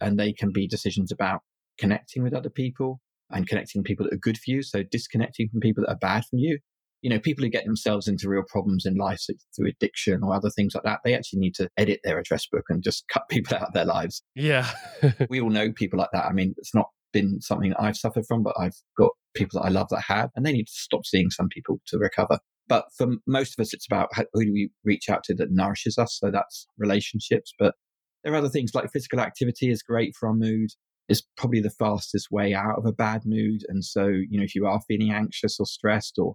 And 0.00 0.18
they 0.18 0.32
can 0.32 0.52
be 0.52 0.66
decisions 0.66 1.12
about 1.12 1.40
connecting 1.78 2.22
with 2.22 2.34
other 2.34 2.50
people 2.50 3.00
and 3.30 3.46
connecting 3.46 3.82
people 3.82 4.04
that 4.04 4.14
are 4.14 4.18
good 4.18 4.36
for 4.36 4.50
you. 4.50 4.62
So 4.62 4.82
disconnecting 4.82 5.48
from 5.48 5.60
people 5.60 5.84
that 5.84 5.92
are 5.92 5.98
bad 5.98 6.24
for 6.24 6.36
you. 6.36 6.58
You 7.02 7.08
know, 7.08 7.18
people 7.18 7.44
who 7.44 7.50
get 7.50 7.64
themselves 7.64 8.08
into 8.08 8.28
real 8.28 8.42
problems 8.46 8.84
in 8.84 8.96
life 8.96 9.22
through 9.56 9.68
addiction 9.68 10.20
or 10.22 10.34
other 10.34 10.50
things 10.50 10.74
like 10.74 10.84
that, 10.84 11.00
they 11.02 11.14
actually 11.14 11.38
need 11.38 11.54
to 11.54 11.70
edit 11.78 12.00
their 12.04 12.18
address 12.18 12.46
book 12.50 12.64
and 12.68 12.82
just 12.82 13.04
cut 13.12 13.22
people 13.30 13.56
out 13.56 13.68
of 13.68 13.72
their 13.72 13.86
lives. 13.86 14.22
Yeah. 14.34 14.68
we 15.30 15.40
all 15.40 15.50
know 15.50 15.72
people 15.72 15.98
like 15.98 16.10
that. 16.12 16.26
I 16.26 16.32
mean, 16.32 16.54
it's 16.58 16.74
not 16.74 16.88
been 17.12 17.40
something 17.40 17.72
I've 17.78 17.96
suffered 17.96 18.26
from, 18.26 18.42
but 18.42 18.54
I've 18.58 18.76
got 18.98 19.10
people 19.34 19.60
that 19.60 19.66
I 19.66 19.70
love 19.70 19.88
that 19.90 20.02
have, 20.06 20.30
and 20.36 20.44
they 20.44 20.52
need 20.52 20.66
to 20.66 20.72
stop 20.72 21.04
seeing 21.04 21.30
some 21.30 21.48
people 21.48 21.80
to 21.88 21.98
recover. 21.98 22.38
But 22.70 22.86
for 22.96 23.08
most 23.26 23.58
of 23.58 23.62
us, 23.62 23.74
it's 23.74 23.86
about 23.86 24.08
how, 24.12 24.24
who 24.32 24.46
do 24.46 24.52
we 24.52 24.70
reach 24.84 25.10
out 25.10 25.24
to 25.24 25.34
that 25.34 25.50
nourishes 25.50 25.98
us. 25.98 26.16
So 26.18 26.30
that's 26.30 26.66
relationships. 26.78 27.52
But 27.58 27.74
there 28.22 28.32
are 28.32 28.36
other 28.36 28.48
things 28.48 28.74
like 28.74 28.92
physical 28.92 29.20
activity 29.20 29.70
is 29.70 29.82
great 29.82 30.14
for 30.18 30.28
our 30.28 30.34
mood. 30.34 30.70
It's 31.08 31.22
probably 31.36 31.60
the 31.60 31.70
fastest 31.70 32.28
way 32.30 32.54
out 32.54 32.78
of 32.78 32.86
a 32.86 32.92
bad 32.92 33.22
mood. 33.26 33.62
And 33.68 33.84
so, 33.84 34.06
you 34.06 34.38
know, 34.38 34.44
if 34.44 34.54
you 34.54 34.66
are 34.66 34.80
feeling 34.86 35.10
anxious 35.10 35.58
or 35.58 35.66
stressed 35.66 36.16
or 36.16 36.34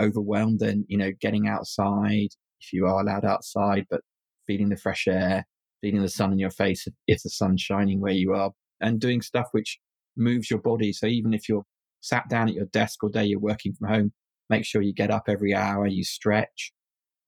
overwhelmed, 0.00 0.60
then, 0.60 0.84
you 0.88 0.96
know, 0.96 1.10
getting 1.20 1.48
outside, 1.48 2.28
if 2.60 2.72
you 2.72 2.86
are 2.86 3.00
allowed 3.00 3.24
outside, 3.24 3.86
but 3.90 4.02
feeling 4.46 4.68
the 4.68 4.76
fresh 4.76 5.08
air, 5.08 5.44
feeling 5.80 6.02
the 6.02 6.08
sun 6.08 6.32
in 6.32 6.38
your 6.38 6.50
face 6.50 6.86
if 7.08 7.22
the 7.22 7.30
sun's 7.30 7.60
shining 7.60 8.00
where 8.00 8.12
you 8.12 8.32
are, 8.32 8.52
and 8.80 9.00
doing 9.00 9.20
stuff 9.22 9.48
which 9.50 9.80
moves 10.16 10.48
your 10.48 10.60
body. 10.60 10.92
So 10.92 11.06
even 11.06 11.34
if 11.34 11.48
you're 11.48 11.64
sat 12.00 12.28
down 12.28 12.48
at 12.48 12.54
your 12.54 12.66
desk 12.66 13.02
all 13.02 13.10
day, 13.10 13.24
you're 13.24 13.40
working 13.40 13.72
from 13.72 13.88
home, 13.88 14.12
Make 14.50 14.64
sure 14.64 14.82
you 14.82 14.92
get 14.92 15.10
up 15.10 15.24
every 15.28 15.54
hour, 15.54 15.86
you 15.86 16.04
stretch. 16.04 16.72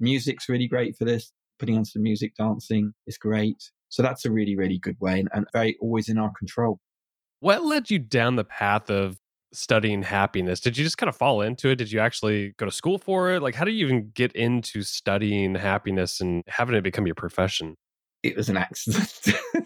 Music's 0.01 0.49
really 0.49 0.69
great 0.69 0.97
for 0.97 1.05
this. 1.05 1.33
Putting 1.59 1.77
on 1.77 1.85
some 1.85 2.03
music, 2.03 2.35
dancing 2.37 2.93
is 3.07 3.17
great. 3.17 3.71
So 3.89 4.03
that's 4.03 4.25
a 4.25 4.31
really, 4.31 4.57
really 4.57 4.79
good 4.79 4.97
way 5.01 5.21
and, 5.21 5.29
and 5.33 5.47
very 5.53 5.77
always 5.81 6.09
in 6.09 6.19
our 6.19 6.33
control. 6.39 6.81
What 7.41 7.65
led 7.65 7.91
you 7.91 7.99
down 7.99 8.37
the 8.37 8.45
path 8.45 8.91
of 8.91 9.19
studying 9.53 10.03
happiness? 10.03 10.61
Did 10.61 10.77
you 10.77 10.85
just 10.85 10.99
kind 10.99 11.09
of 11.09 11.17
fall 11.17 11.41
into 11.41 11.69
it? 11.71 11.77
Did 11.77 11.91
you 11.93 12.01
actually 12.01 12.55
go 12.59 12.67
to 12.67 12.73
school 12.73 12.99
for 12.99 13.31
it? 13.31 13.43
Like, 13.43 13.55
how 13.55 13.65
do 13.65 13.71
you 13.71 13.87
even 13.87 14.11
get 14.15 14.33
into 14.33 14.83
studying 14.83 15.55
happiness 15.55 16.21
and 16.21 16.43
having 16.47 16.75
it 16.75 16.83
become 16.83 17.07
your 17.07 17.15
profession? 17.15 17.77
It 18.23 18.37
was 18.37 18.49
an 18.49 18.57
accident. 18.57 19.13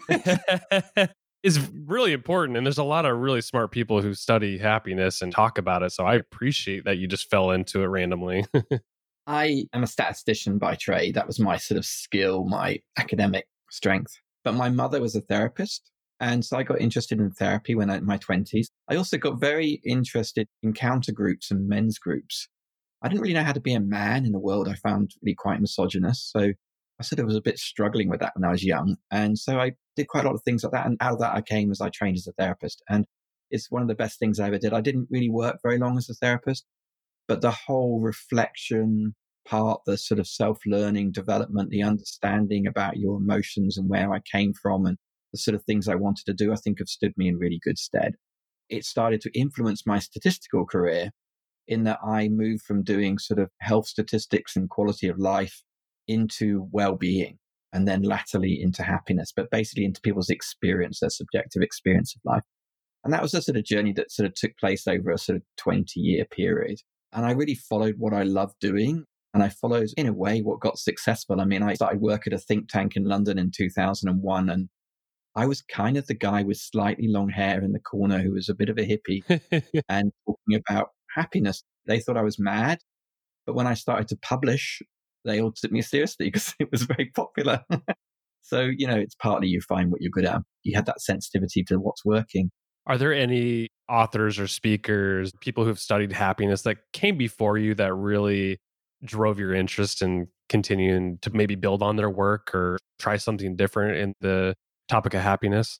is 1.43 1.59
really 1.73 2.13
important. 2.13 2.57
And 2.57 2.65
there's 2.65 2.77
a 2.77 2.83
lot 2.83 3.05
of 3.05 3.17
really 3.17 3.41
smart 3.41 3.71
people 3.71 4.01
who 4.01 4.13
study 4.13 4.57
happiness 4.57 5.21
and 5.21 5.31
talk 5.31 5.57
about 5.57 5.83
it. 5.83 5.91
So 5.91 6.05
I 6.05 6.15
appreciate 6.15 6.85
that 6.85 6.97
you 6.97 7.07
just 7.07 7.29
fell 7.29 7.51
into 7.51 7.81
it 7.81 7.87
randomly. 7.87 8.45
I 9.27 9.65
am 9.73 9.83
a 9.83 9.87
statistician 9.87 10.57
by 10.57 10.75
trade. 10.75 11.15
That 11.15 11.27
was 11.27 11.39
my 11.39 11.57
sort 11.57 11.77
of 11.77 11.85
skill, 11.85 12.45
my 12.45 12.79
academic 12.97 13.45
strength. 13.69 14.13
But 14.43 14.53
my 14.53 14.69
mother 14.69 14.99
was 14.99 15.15
a 15.15 15.21
therapist. 15.21 15.91
And 16.19 16.45
so 16.45 16.57
I 16.57 16.63
got 16.63 16.79
interested 16.79 17.19
in 17.19 17.31
therapy 17.31 17.73
when 17.73 17.89
I 17.89 17.97
in 17.97 18.05
my 18.05 18.17
20s. 18.17 18.67
I 18.87 18.95
also 18.95 19.17
got 19.17 19.39
very 19.39 19.81
interested 19.83 20.47
in 20.61 20.73
counter 20.73 21.11
groups 21.11 21.49
and 21.49 21.67
men's 21.67 21.97
groups. 21.97 22.47
I 23.01 23.07
didn't 23.07 23.21
really 23.21 23.33
know 23.33 23.43
how 23.43 23.53
to 23.53 23.59
be 23.59 23.73
a 23.73 23.79
man 23.79 24.25
in 24.25 24.35
a 24.35 24.39
world 24.39 24.67
I 24.67 24.75
found 24.75 25.11
really 25.23 25.33
quite 25.33 25.59
misogynist. 25.59 26.31
So 26.31 26.53
I 27.01 27.03
sort 27.03 27.19
of 27.19 27.25
was 27.25 27.35
a 27.35 27.41
bit 27.41 27.57
struggling 27.57 28.09
with 28.09 28.19
that 28.19 28.33
when 28.35 28.47
I 28.47 28.51
was 28.51 28.63
young. 28.63 28.95
And 29.09 29.35
so 29.35 29.59
I 29.59 29.71
did 29.95 30.07
quite 30.07 30.23
a 30.23 30.27
lot 30.27 30.35
of 30.35 30.43
things 30.43 30.63
like 30.63 30.73
that. 30.73 30.85
And 30.85 30.97
out 31.01 31.13
of 31.13 31.19
that, 31.19 31.33
I 31.33 31.41
came 31.41 31.71
as 31.71 31.81
I 31.81 31.89
trained 31.89 32.17
as 32.17 32.27
a 32.27 32.31
therapist. 32.33 32.83
And 32.87 33.07
it's 33.49 33.71
one 33.71 33.81
of 33.81 33.87
the 33.87 33.95
best 33.95 34.19
things 34.19 34.39
I 34.39 34.45
ever 34.45 34.59
did. 34.59 34.71
I 34.71 34.81
didn't 34.81 35.07
really 35.09 35.31
work 35.31 35.57
very 35.63 35.79
long 35.79 35.97
as 35.97 36.07
a 36.11 36.13
therapist, 36.13 36.63
but 37.27 37.41
the 37.41 37.49
whole 37.49 38.01
reflection 38.01 39.15
part, 39.47 39.81
the 39.87 39.97
sort 39.97 40.19
of 40.19 40.27
self 40.27 40.59
learning 40.67 41.11
development, 41.11 41.71
the 41.71 41.81
understanding 41.81 42.67
about 42.67 42.97
your 42.97 43.17
emotions 43.17 43.79
and 43.79 43.89
where 43.89 44.13
I 44.13 44.19
came 44.31 44.53
from 44.53 44.85
and 44.85 44.97
the 45.33 45.39
sort 45.39 45.55
of 45.55 45.63
things 45.63 45.87
I 45.87 45.95
wanted 45.95 46.25
to 46.27 46.35
do, 46.35 46.53
I 46.53 46.55
think 46.55 46.77
have 46.77 46.87
stood 46.87 47.13
me 47.17 47.29
in 47.29 47.39
really 47.39 47.59
good 47.63 47.79
stead. 47.79 48.13
It 48.69 48.85
started 48.85 49.21
to 49.21 49.31
influence 49.35 49.87
my 49.87 49.97
statistical 49.97 50.67
career 50.67 51.09
in 51.67 51.83
that 51.85 51.97
I 52.05 52.27
moved 52.27 52.61
from 52.61 52.83
doing 52.83 53.17
sort 53.17 53.39
of 53.39 53.49
health 53.59 53.87
statistics 53.87 54.55
and 54.55 54.69
quality 54.69 55.07
of 55.07 55.17
life 55.17 55.63
into 56.07 56.67
well 56.71 56.95
being 56.95 57.37
and 57.73 57.87
then 57.87 58.01
latterly 58.01 58.59
into 58.61 58.83
happiness, 58.83 59.31
but 59.35 59.49
basically 59.49 59.85
into 59.85 60.01
people's 60.01 60.29
experience, 60.29 60.99
their 60.99 61.09
subjective 61.09 61.61
experience 61.61 62.15
of 62.15 62.21
life. 62.25 62.43
And 63.03 63.13
that 63.13 63.21
was 63.21 63.33
a 63.33 63.41
sort 63.41 63.57
of 63.57 63.63
journey 63.63 63.93
that 63.93 64.11
sort 64.11 64.27
of 64.27 64.35
took 64.35 64.57
place 64.57 64.87
over 64.87 65.11
a 65.11 65.17
sort 65.17 65.37
of 65.37 65.43
20 65.57 65.99
year 65.99 66.25
period. 66.25 66.79
And 67.13 67.25
I 67.25 67.31
really 67.31 67.55
followed 67.55 67.95
what 67.97 68.13
I 68.13 68.23
loved 68.23 68.55
doing. 68.59 69.05
And 69.33 69.41
I 69.41 69.49
followed, 69.49 69.89
in 69.95 70.07
a 70.07 70.13
way, 70.13 70.41
what 70.41 70.59
got 70.59 70.77
successful. 70.77 71.39
I 71.39 71.45
mean, 71.45 71.63
I 71.63 71.73
started 71.73 72.01
work 72.01 72.27
at 72.27 72.33
a 72.33 72.37
think 72.37 72.67
tank 72.67 72.97
in 72.97 73.05
London 73.05 73.39
in 73.39 73.49
2001, 73.49 74.49
and 74.49 74.67
I 75.35 75.45
was 75.45 75.61
kind 75.61 75.95
of 75.95 76.07
the 76.07 76.13
guy 76.13 76.43
with 76.43 76.57
slightly 76.57 77.07
long 77.07 77.29
hair 77.29 77.61
in 77.63 77.71
the 77.71 77.79
corner 77.79 78.19
who 78.19 78.33
was 78.33 78.49
a 78.49 78.53
bit 78.53 78.67
of 78.67 78.77
a 78.77 78.81
hippie 78.81 79.23
and 79.89 80.11
talking 80.25 80.61
about 80.67 80.89
happiness. 81.15 81.63
They 81.87 82.01
thought 82.01 82.17
I 82.17 82.23
was 82.23 82.37
mad. 82.37 82.79
But 83.45 83.55
when 83.55 83.67
I 83.67 83.73
started 83.73 84.09
to 84.09 84.17
publish, 84.17 84.81
they 85.25 85.41
all 85.41 85.51
took 85.51 85.71
me 85.71 85.81
seriously 85.81 86.25
because 86.27 86.53
it 86.59 86.71
was 86.71 86.83
very 86.83 87.11
popular. 87.15 87.63
so, 88.41 88.61
you 88.61 88.87
know, 88.87 88.97
it's 88.97 89.15
partly 89.15 89.47
you 89.47 89.61
find 89.61 89.91
what 89.91 90.01
you're 90.01 90.11
good 90.11 90.25
at. 90.25 90.41
You 90.63 90.75
had 90.75 90.85
that 90.85 91.01
sensitivity 91.01 91.63
to 91.65 91.77
what's 91.77 92.05
working. 92.05 92.51
Are 92.87 92.97
there 92.97 93.13
any 93.13 93.69
authors 93.87 94.39
or 94.39 94.47
speakers, 94.47 95.31
people 95.39 95.65
who've 95.65 95.79
studied 95.79 96.11
happiness 96.11 96.63
that 96.63 96.77
came 96.93 97.17
before 97.17 97.57
you 97.57 97.75
that 97.75 97.93
really 97.93 98.57
drove 99.03 99.39
your 99.39 99.53
interest 99.53 100.01
in 100.01 100.27
continuing 100.49 101.17
to 101.21 101.29
maybe 101.31 101.55
build 101.55 101.83
on 101.83 101.95
their 101.95 102.09
work 102.09 102.53
or 102.53 102.77
try 102.99 103.17
something 103.17 103.55
different 103.55 103.97
in 103.97 104.13
the 104.21 104.55
topic 104.89 105.13
of 105.13 105.21
happiness? 105.21 105.79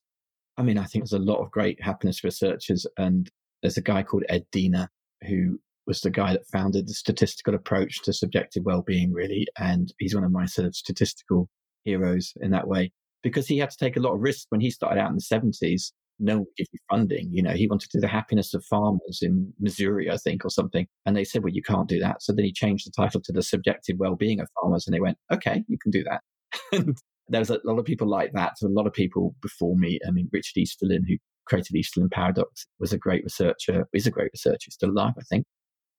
I 0.57 0.63
mean, 0.63 0.77
I 0.77 0.85
think 0.85 1.03
there's 1.03 1.13
a 1.13 1.19
lot 1.19 1.41
of 1.41 1.51
great 1.51 1.81
happiness 1.81 2.23
researchers, 2.23 2.85
and 2.97 3.29
there's 3.61 3.77
a 3.77 3.81
guy 3.81 4.03
called 4.03 4.23
Ed 4.29 4.45
Diener 4.51 4.89
who 5.27 5.59
was 5.91 5.99
the 5.99 6.09
guy 6.09 6.31
that 6.31 6.47
founded 6.47 6.87
the 6.87 6.93
statistical 6.93 7.53
approach 7.53 8.01
to 8.03 8.13
subjective 8.13 8.63
well-being, 8.63 9.11
really, 9.11 9.45
and 9.59 9.93
he's 9.99 10.15
one 10.15 10.23
of 10.23 10.31
my 10.31 10.45
sort 10.45 10.65
of 10.65 10.73
statistical 10.73 11.49
heroes 11.83 12.31
in 12.39 12.51
that 12.51 12.65
way 12.65 12.93
because 13.23 13.45
he 13.45 13.57
had 13.57 13.69
to 13.69 13.77
take 13.77 13.97
a 13.97 13.99
lot 13.99 14.13
of 14.13 14.21
risks 14.21 14.45
when 14.47 14.61
he 14.61 14.71
started 14.71 15.01
out 15.01 15.09
in 15.09 15.17
the 15.17 15.21
70s. 15.21 15.91
No 16.17 16.35
one 16.35 16.39
would 16.43 16.55
give 16.55 16.67
you 16.71 16.79
funding. 16.89 17.27
You 17.29 17.43
know, 17.43 17.51
he 17.51 17.67
wanted 17.67 17.89
to 17.89 17.97
do 17.97 17.99
the 17.99 18.07
happiness 18.07 18.53
of 18.53 18.63
farmers 18.63 19.19
in 19.21 19.51
Missouri, 19.59 20.09
I 20.09 20.15
think, 20.15 20.45
or 20.45 20.49
something. 20.49 20.87
And 21.05 21.17
they 21.17 21.25
said, 21.25 21.43
well, 21.43 21.53
you 21.53 21.61
can't 21.61 21.89
do 21.89 21.99
that. 21.99 22.23
So 22.23 22.31
then 22.31 22.45
he 22.45 22.53
changed 22.53 22.87
the 22.87 22.91
title 22.95 23.19
to 23.25 23.33
the 23.33 23.43
subjective 23.43 23.97
well-being 23.99 24.39
of 24.39 24.47
farmers. 24.61 24.87
And 24.87 24.93
they 24.93 25.01
went, 25.01 25.17
okay, 25.33 25.61
you 25.67 25.77
can 25.77 25.91
do 25.91 26.05
that. 26.05 26.21
and 26.71 26.97
there 27.27 27.41
was 27.41 27.49
a 27.49 27.59
lot 27.65 27.79
of 27.79 27.85
people 27.85 28.07
like 28.07 28.31
that. 28.31 28.57
So 28.57 28.67
a 28.67 28.69
lot 28.69 28.87
of 28.87 28.93
people 28.93 29.35
before 29.41 29.75
me. 29.75 29.99
I 30.07 30.11
mean, 30.11 30.29
Richard 30.31 30.57
Easterlin, 30.57 31.03
who 31.05 31.17
created 31.45 31.75
Easterlin 31.75 32.11
Paradox, 32.11 32.65
was 32.79 32.93
a 32.93 32.97
great 32.97 33.25
researcher, 33.25 33.85
is 33.93 34.07
a 34.07 34.11
great 34.11 34.31
researcher, 34.33 34.71
still 34.71 34.91
alive, 34.91 35.13
I 35.19 35.23
think. 35.29 35.45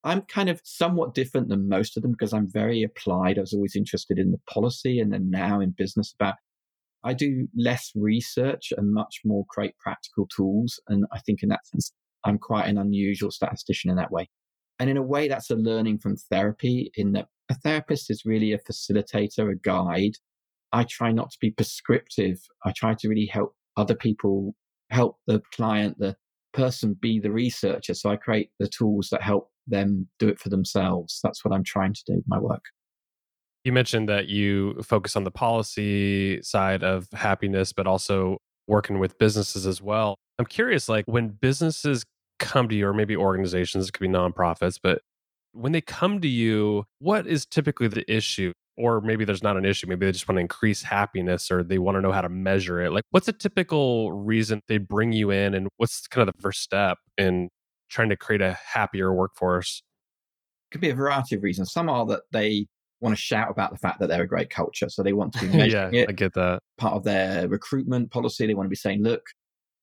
I'm 0.05 0.23
kind 0.23 0.49
of 0.49 0.61
somewhat 0.65 1.15
different 1.15 1.49
than 1.49 1.69
most 1.69 1.97
of 1.97 2.03
them 2.03 2.13
because 2.13 2.33
I'm 2.33 2.51
very 2.51 2.83
applied. 2.83 3.39
I 3.39 3.43
was 3.43 3.53
always 3.53 3.77
interested 3.77 4.19
in 4.19 4.33
the 4.33 4.41
policy 4.51 4.99
and 4.99 5.13
then 5.13 5.31
now 5.31 5.61
in 5.61 5.75
business 5.77 6.15
about 6.19 6.35
I 7.05 7.15
do 7.15 7.49
less 7.57 7.91
research 7.95 8.73
and 8.77 8.93
much 8.93 9.21
more 9.25 9.45
create 9.49 9.77
practical 9.79 10.27
tools. 10.35 10.81
And 10.89 11.05
I 11.13 11.19
think 11.21 11.43
in 11.43 11.49
that 11.49 11.67
sense, 11.67 11.93
I'm 12.25 12.39
quite 12.39 12.69
an 12.69 12.79
unusual 12.79 13.31
statistician 13.31 13.91
in 13.91 13.97
that 13.97 14.13
way. 14.13 14.29
And 14.79 14.89
in 14.89 14.97
a 14.97 15.03
way, 15.03 15.29
that's 15.29 15.51
a 15.51 15.57
learning 15.57 15.99
from 15.99 16.17
therapy 16.17 16.91
in 16.97 17.13
that 17.13 17.27
a 17.51 17.55
therapist 17.55 18.11
is 18.11 18.25
really 18.25 18.53
a 18.53 18.59
facilitator, 18.59 19.51
a 19.51 19.57
guide 19.57 20.13
I 20.73 20.85
try 20.85 21.13
not 21.13 21.31
to 21.31 21.39
be 21.41 21.51
prescriptive. 21.51 22.41
I 22.65 22.73
try 22.73 22.95
to 22.95 23.09
really 23.09 23.27
help 23.27 23.55
other 23.77 23.95
people, 23.95 24.55
help 24.91 25.19
the 25.27 25.43
client, 25.55 25.99
the 25.99 26.17
person 26.53 26.97
be 27.01 27.21
the 27.21 27.31
researcher. 27.31 27.95
So 27.95 28.11
I 28.11 28.17
create 28.17 28.51
the 28.59 28.69
tools 28.69 29.09
that 29.11 29.23
help 29.23 29.51
them 29.67 30.09
do 30.19 30.29
it 30.29 30.39
for 30.39 30.49
themselves. 30.49 31.21
That's 31.23 31.45
what 31.45 31.55
I'm 31.55 31.65
trying 31.65 31.95
to 31.95 32.03
do 32.07 32.15
with 32.15 32.25
my 32.27 32.39
work. 32.39 32.65
You 33.65 33.73
mentioned 33.73 34.09
that 34.09 34.27
you 34.27 34.81
focus 34.83 35.15
on 35.15 35.25
the 35.25 35.31
policy 35.31 36.43
side 36.43 36.83
of 36.83 37.07
happiness, 37.13 37.73
but 37.73 37.87
also 37.87 38.39
working 38.67 38.99
with 38.99 39.19
businesses 39.19 39.67
as 39.67 39.81
well. 39.81 40.17
I'm 40.39 40.47
curious, 40.47 40.89
like 40.89 41.05
when 41.07 41.29
businesses 41.29 42.05
come 42.39 42.69
to 42.69 42.75
you, 42.75 42.89
or 42.89 42.93
maybe 42.95 43.17
organizations, 43.17 43.89
it 43.89 43.93
could 43.93 44.03
be 44.03 44.09
nonprofits, 44.09 44.79
but 44.83 45.03
when 45.53 45.73
they 45.73 45.81
come 45.81 46.21
to 46.21 46.29
you, 46.29 46.85
what 46.99 47.27
is 47.27 47.47
typically 47.47 47.89
the 47.89 48.11
issue? 48.13 48.53
or 48.77 49.01
maybe 49.01 49.25
there's 49.25 49.43
not 49.43 49.57
an 49.57 49.65
issue 49.65 49.87
maybe 49.87 50.07
they 50.07 50.13
just 50.13 50.29
want 50.29 50.37
to 50.37 50.41
increase 50.41 50.83
happiness 50.83 51.51
or 51.51 51.63
they 51.63 51.79
want 51.79 51.97
to 51.97 52.01
know 52.01 52.13
how 52.13 52.21
to 52.21 52.29
measure 52.29 52.81
it 52.81 52.91
like 52.91 53.05
what's 53.11 53.29
a 53.29 53.33
typical 53.33 54.13
reason 54.13 54.61
they 54.69 54.79
bring 54.79 55.13
you 55.13 55.31
in 55.31 55.55
and 55.55 55.69
what's 55.77 56.07
kind 56.09 56.27
of 56.27 56.35
the 56.35 56.43
first 56.43 56.63
step 56.63 56.99
in 57.19 57.49
trying 57.93 58.09
to 58.09 58.17
create 58.17 58.41
a 58.41 58.59
happier 58.75 59.15
workforce. 59.15 59.83
Could 60.71 60.81
be 60.81 60.91
a 60.91 60.95
variety 60.95 61.37
of 61.37 61.43
reasons. 61.43 61.73
Some 61.73 61.89
are 61.89 62.07
that 62.07 62.23
they 62.33 62.67
want 63.01 63.15
to 63.15 63.21
shout 63.21 63.51
about 63.51 63.71
the 63.71 63.79
fact 63.79 64.01
that 64.01 64.09
they're 64.09 64.23
a 64.23 64.29
great 64.29 64.49
culture 64.49 64.89
so 64.89 65.03
they 65.03 65.13
want 65.13 65.33
to 65.33 65.41
be 65.41 65.47
measuring 65.57 65.93
yeah 65.93 66.03
it 66.03 66.09
i 66.09 66.13
get 66.13 66.33
that. 66.35 66.61
part 66.79 66.95
of 66.95 67.03
their 67.03 67.49
recruitment 67.49 68.13
policy. 68.13 68.47
They 68.47 68.55
want 68.55 68.67
to 68.67 68.71
be 68.71 68.77
saying 68.77 69.03
look 69.03 69.23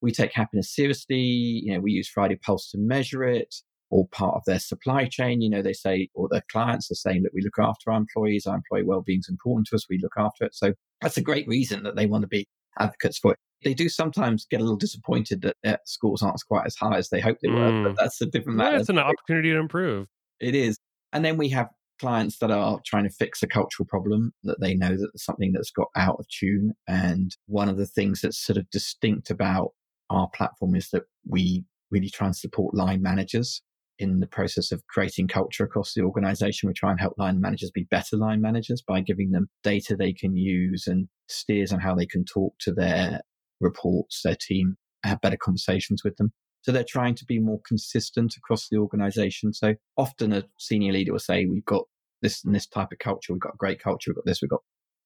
we 0.01 0.13
take 0.13 0.31
happiness 0.33 0.73
seriously. 0.73 1.17
You 1.17 1.73
know 1.73 1.81
we 1.81 1.91
use 1.91 2.09
friday 2.09 2.37
pulse 2.37 2.71
to 2.71 2.77
measure 2.77 3.23
it. 3.23 3.53
Or 3.91 4.07
part 4.09 4.35
of 4.35 4.43
their 4.45 4.59
supply 4.59 5.05
chain. 5.05 5.41
You 5.41 5.49
know, 5.49 5.63
they 5.63 5.73
say, 5.73 6.09
or 6.13 6.29
their 6.29 6.43
clients 6.51 6.91
are 6.91 6.93
saying 6.93 7.23
that 7.23 7.33
we 7.33 7.41
look 7.41 7.57
after 7.57 7.89
our 7.89 7.97
employees, 7.97 8.45
our 8.45 8.55
employee 8.55 8.83
well-being 8.83 9.21
is 9.21 9.27
important 9.27 9.65
to 9.69 9.75
us, 9.77 9.87
we 9.89 9.97
look 9.99 10.13
after 10.15 10.45
it. 10.45 10.53
So 10.53 10.75
that's 11.01 11.17
a 11.17 11.23
great 11.23 11.47
reason 11.47 11.81
that 11.81 11.95
they 11.95 12.05
want 12.05 12.21
to 12.21 12.27
be 12.27 12.47
advocates 12.79 13.17
for 13.17 13.33
it. 13.33 13.39
They 13.63 13.73
do 13.73 13.89
sometimes 13.89 14.45
get 14.49 14.61
a 14.61 14.63
little 14.63 14.77
disappointed 14.77 15.41
that 15.41 15.57
their 15.63 15.79
scores 15.85 16.21
aren't 16.21 16.39
quite 16.47 16.65
as 16.65 16.75
high 16.75 16.97
as 16.97 17.09
they 17.09 17.19
hoped 17.19 17.41
they 17.41 17.49
were, 17.49 17.71
mm. 17.71 17.83
but 17.83 17.95
that's 17.97 18.21
a 18.21 18.25
different 18.25 18.57
matter. 18.57 18.77
It's 18.77 18.89
an 18.89 18.99
opportunity 18.99 19.51
to 19.51 19.57
improve. 19.57 20.07
It 20.39 20.55
is. 20.55 20.79
And 21.11 21.25
then 21.25 21.37
we 21.37 21.49
have 21.49 21.67
clients 21.99 22.37
that 22.39 22.51
are 22.51 22.79
trying 22.85 23.03
to 23.03 23.09
fix 23.09 23.43
a 23.43 23.47
cultural 23.47 23.85
problem 23.85 24.31
that 24.43 24.61
they 24.61 24.73
know 24.73 24.95
that 24.95 25.11
something 25.17 25.51
that's 25.51 25.71
got 25.71 25.87
out 25.97 26.15
of 26.19 26.25
tune. 26.29 26.73
And 26.87 27.35
one 27.47 27.67
of 27.67 27.77
the 27.77 27.85
things 27.85 28.21
that's 28.21 28.37
sort 28.37 28.57
of 28.57 28.69
distinct 28.69 29.29
about 29.29 29.71
our 30.09 30.29
platform 30.29 30.75
is 30.75 30.89
that 30.91 31.03
we 31.27 31.65
really 31.91 32.09
try 32.09 32.27
and 32.27 32.35
support 32.35 32.73
line 32.73 33.01
managers 33.01 33.61
in 33.99 34.21
the 34.21 34.27
process 34.27 34.71
of 34.71 34.87
creating 34.87 35.27
culture 35.27 35.63
across 35.63 35.93
the 35.93 36.01
organization. 36.01 36.67
We 36.67 36.73
try 36.73 36.91
and 36.91 36.99
help 36.99 37.13
line 37.17 37.39
managers 37.41 37.69
be 37.69 37.87
better 37.91 38.15
line 38.15 38.41
managers 38.41 38.81
by 38.81 39.01
giving 39.01 39.31
them 39.31 39.49
data 39.61 39.95
they 39.95 40.13
can 40.13 40.35
use 40.35 40.87
and 40.87 41.07
steers 41.27 41.73
on 41.73 41.81
how 41.81 41.93
they 41.95 42.05
can 42.05 42.23
talk 42.25 42.53
to 42.61 42.71
their 42.71 43.21
reports, 43.59 44.21
their 44.23 44.37
team, 44.39 44.77
have 45.03 45.21
better 45.21 45.37
conversations 45.37 46.01
with 46.03 46.15
them. 46.17 46.31
So 46.61 46.71
they're 46.71 46.83
trying 46.83 47.15
to 47.15 47.25
be 47.25 47.39
more 47.39 47.59
consistent 47.67 48.35
across 48.37 48.67
the 48.69 48.77
organization. 48.77 49.53
So 49.53 49.75
often 49.97 50.33
a 50.33 50.43
senior 50.57 50.93
leader 50.93 51.11
will 51.11 51.19
say, 51.19 51.45
we've 51.45 51.65
got 51.65 51.83
this 52.21 52.43
and 52.43 52.55
this 52.55 52.67
type 52.67 52.91
of 52.91 52.99
culture. 52.99 53.33
We've 53.33 53.41
got 53.41 53.57
great 53.57 53.81
culture. 53.81 54.11
We've 54.11 54.17
got 54.17 54.25
this. 54.25 54.41
We've 54.41 54.49
got 54.49 54.63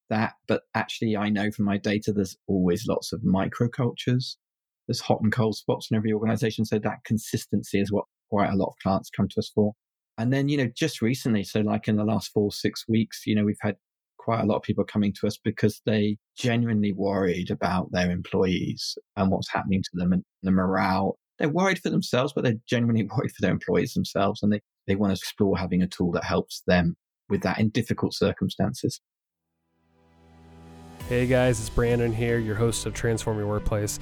that. 0.10 0.34
But 0.48 0.64
actually, 0.76 1.16
I 1.16 1.30
know 1.30 1.52
from 1.52 1.66
my 1.66 1.78
data, 1.78 2.12
there's 2.12 2.38
always 2.48 2.86
lots 2.88 3.14
of 3.14 3.24
micro 3.24 3.70
cultures. 3.70 4.38
There's 4.88 5.02
hot 5.02 5.22
and 5.22 5.32
cold 5.32 5.56
spots 5.56 5.90
in 5.90 5.98
every 5.98 6.12
organization. 6.12 6.66
So 6.66 6.80
that 6.80 7.06
consistency 7.06 7.80
is 7.80 7.92
what 7.92 8.06
quite 8.30 8.52
a 8.52 8.56
lot 8.56 8.68
of 8.68 8.76
clients 8.82 9.10
come 9.10 9.28
to 9.30 9.40
us 9.40 9.52
for. 9.54 9.74
And 10.18 10.32
then, 10.32 10.48
you 10.48 10.58
know, 10.58 10.70
just 10.76 11.02
recently, 11.02 11.44
so 11.44 11.62
like 11.62 11.88
in 11.88 11.96
the 11.96 12.04
last 12.04 12.32
four, 12.32 12.52
six 12.52 12.86
weeks, 12.88 13.24
you 13.26 13.36
know, 13.36 13.44
we've 13.44 13.58
had 13.62 13.76
quite 14.18 14.42
a 14.42 14.46
lot 14.46 14.56
of 14.56 14.62
people 14.62 14.84
coming 14.84 15.12
to 15.20 15.28
us 15.28 15.38
because 15.44 15.82
they 15.86 16.18
genuinely 16.38 16.94
worried 16.94 17.52
about 17.52 17.92
their 17.92 18.10
employees 18.12 18.98
and 19.18 19.32
what's 19.32 19.52
happening 19.52 19.82
to 19.82 19.90
them 19.94 20.14
and 20.14 20.24
the 20.44 20.52
morale. 20.52 21.18
They're 21.40 21.50
worried 21.50 21.80
for 21.80 21.90
themselves, 21.90 22.32
but 22.34 22.44
they're 22.44 22.54
genuinely 22.68 23.04
worried 23.18 23.32
for 23.32 23.42
their 23.42 23.52
employees 23.52 23.94
themselves. 23.94 24.44
And 24.44 24.54
they, 24.54 24.62
they 24.88 24.96
want 24.96 25.12
to 25.12 25.20
explore 25.20 25.58
having 25.58 25.82
a 25.82 25.88
tool 25.88 26.12
that 26.12 26.24
helps 26.24 26.62
them 26.68 26.96
with 27.30 27.42
that 27.42 27.60
in 27.60 27.70
difficult 27.70 28.14
circumstances. 28.14 29.02
Hey 31.10 31.28
guys, 31.28 31.60
it's 31.60 31.70
Brandon 31.70 32.14
here, 32.14 32.40
your 32.40 32.56
host 32.56 32.86
of 32.86 32.94
Transform 32.94 33.38
Your 33.38 33.48
Workplace. 33.48 34.00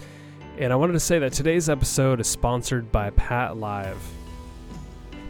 And 0.61 0.71
I 0.71 0.75
wanted 0.75 0.93
to 0.93 0.99
say 0.99 1.17
that 1.17 1.33
today's 1.33 1.69
episode 1.69 2.19
is 2.19 2.27
sponsored 2.27 2.91
by 2.91 3.09
Pat 3.09 3.57
Live. 3.57 3.97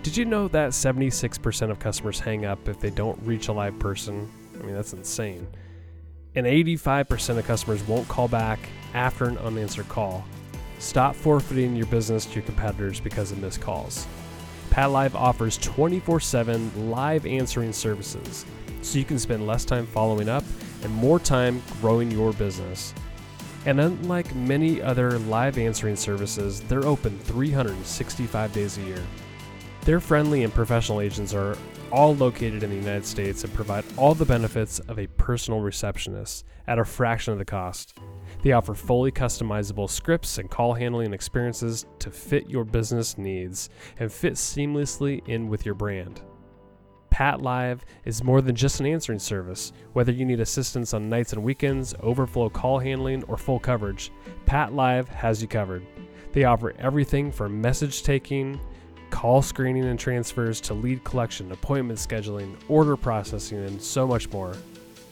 Did 0.04 0.18
you 0.18 0.26
know 0.26 0.50
that 0.50 0.72
76% 0.72 1.72
of 1.72 1.80
customers 1.80 2.20
hang 2.20 2.44
up 2.44 2.68
if 2.68 2.82
they 2.82 2.90
don't 2.90 3.18
reach 3.24 3.48
a 3.48 3.54
live 3.54 3.80
person? 3.80 4.30
I 4.60 4.64
mean, 4.64 4.76
that's 4.76 4.92
insane. 4.92 5.48
And 6.36 6.46
85% 6.46 7.38
of 7.38 7.46
customers 7.46 7.82
won't 7.88 8.10
call 8.10 8.28
back 8.28 8.60
after 8.94 9.24
an 9.24 9.38
unanswered 9.38 9.88
call. 9.88 10.26
Stop 10.80 11.16
forfeiting 11.16 11.78
your 11.78 11.86
business 11.86 12.26
to 12.26 12.34
your 12.34 12.44
competitors 12.44 13.00
because 13.00 13.32
of 13.32 13.38
missed 13.38 13.62
calls. 13.62 14.08
Pat 14.70 14.92
Live 14.92 15.16
offers 15.16 15.58
24 15.60 16.20
7 16.20 16.92
live 16.92 17.26
answering 17.26 17.72
services, 17.72 18.46
so 18.82 19.00
you 19.00 19.06
can 19.06 19.18
spend 19.18 19.48
less 19.48 19.64
time 19.64 19.86
following 19.86 20.28
up 20.28 20.44
and 20.84 20.94
more 20.94 21.20
time 21.20 21.64
growing 21.80 22.12
your 22.12 22.34
business. 22.34 22.94
And 23.66 23.80
unlike 23.80 24.34
many 24.36 24.82
other 24.82 25.20
live 25.20 25.58
answering 25.58 25.96
services, 25.96 26.62
they're 26.62 26.86
open 26.86 27.18
365 27.20 28.54
days 28.54 28.78
a 28.78 28.82
year. 28.82 29.04
Their 29.82 30.00
friendly 30.00 30.44
and 30.44 30.54
professional 30.54 31.02
agents 31.02 31.34
are 31.34 31.58
all 31.92 32.16
located 32.16 32.64
in 32.64 32.70
the 32.70 32.76
United 32.76 33.06
States 33.06 33.44
and 33.44 33.54
provide 33.54 33.84
all 33.98 34.16
the 34.16 34.26
benefits 34.26 34.80
of 34.80 34.98
a 34.98 35.08
personal 35.08 35.60
receptionist 35.60 36.46
at 36.68 36.80
a 36.80 36.86
fraction 36.86 37.34
of 37.34 37.40
the 37.40 37.46
cost. 37.46 37.98
They 38.44 38.54
offer 38.54 38.74
fully 38.74 39.12
customizable 39.12 39.90
scripts 39.90 40.38
and 40.38 40.50
call 40.50 40.74
handling 40.74 41.14
experiences 41.14 41.86
to 42.00 42.10
fit 42.10 42.50
your 42.50 42.64
business 42.64 43.18
needs 43.18 43.70
and 44.00 44.12
fit 44.12 44.34
seamlessly 44.34 45.28
in 45.28 45.50
with 45.50 45.66
your 45.66 45.76
brand. 45.76 46.22
Pat 47.12 47.42
Live 47.42 47.86
is 48.06 48.24
more 48.24 48.42
than 48.42 48.56
just 48.56 48.80
an 48.80 48.86
answering 48.88 49.20
service. 49.20 49.74
Whether 49.94 50.14
you 50.14 50.26
need 50.26 50.40
assistance 50.40 50.94
on 50.94 51.10
nights 51.10 51.34
and 51.34 51.44
weekends, 51.44 51.94
overflow 52.02 52.50
call 52.50 52.80
handling, 52.80 53.24
or 53.26 53.38
full 53.38 53.60
coverage, 53.60 54.12
Pat 54.46 54.74
Live 54.74 55.08
has 55.10 55.42
you 55.42 55.48
covered. 55.48 55.86
They 56.32 56.46
offer 56.46 56.74
everything 56.80 57.32
from 57.32 57.62
message 57.62 58.04
taking, 58.04 58.60
call 59.10 59.42
screening 59.42 59.86
and 59.86 60.00
transfers 60.00 60.62
to 60.62 60.74
lead 60.74 61.04
collection, 61.04 61.52
appointment 61.52 62.00
scheduling, 62.00 62.56
order 62.70 62.96
processing, 62.96 63.60
and 63.60 63.80
so 63.80 64.08
much 64.08 64.32
more. 64.32 64.56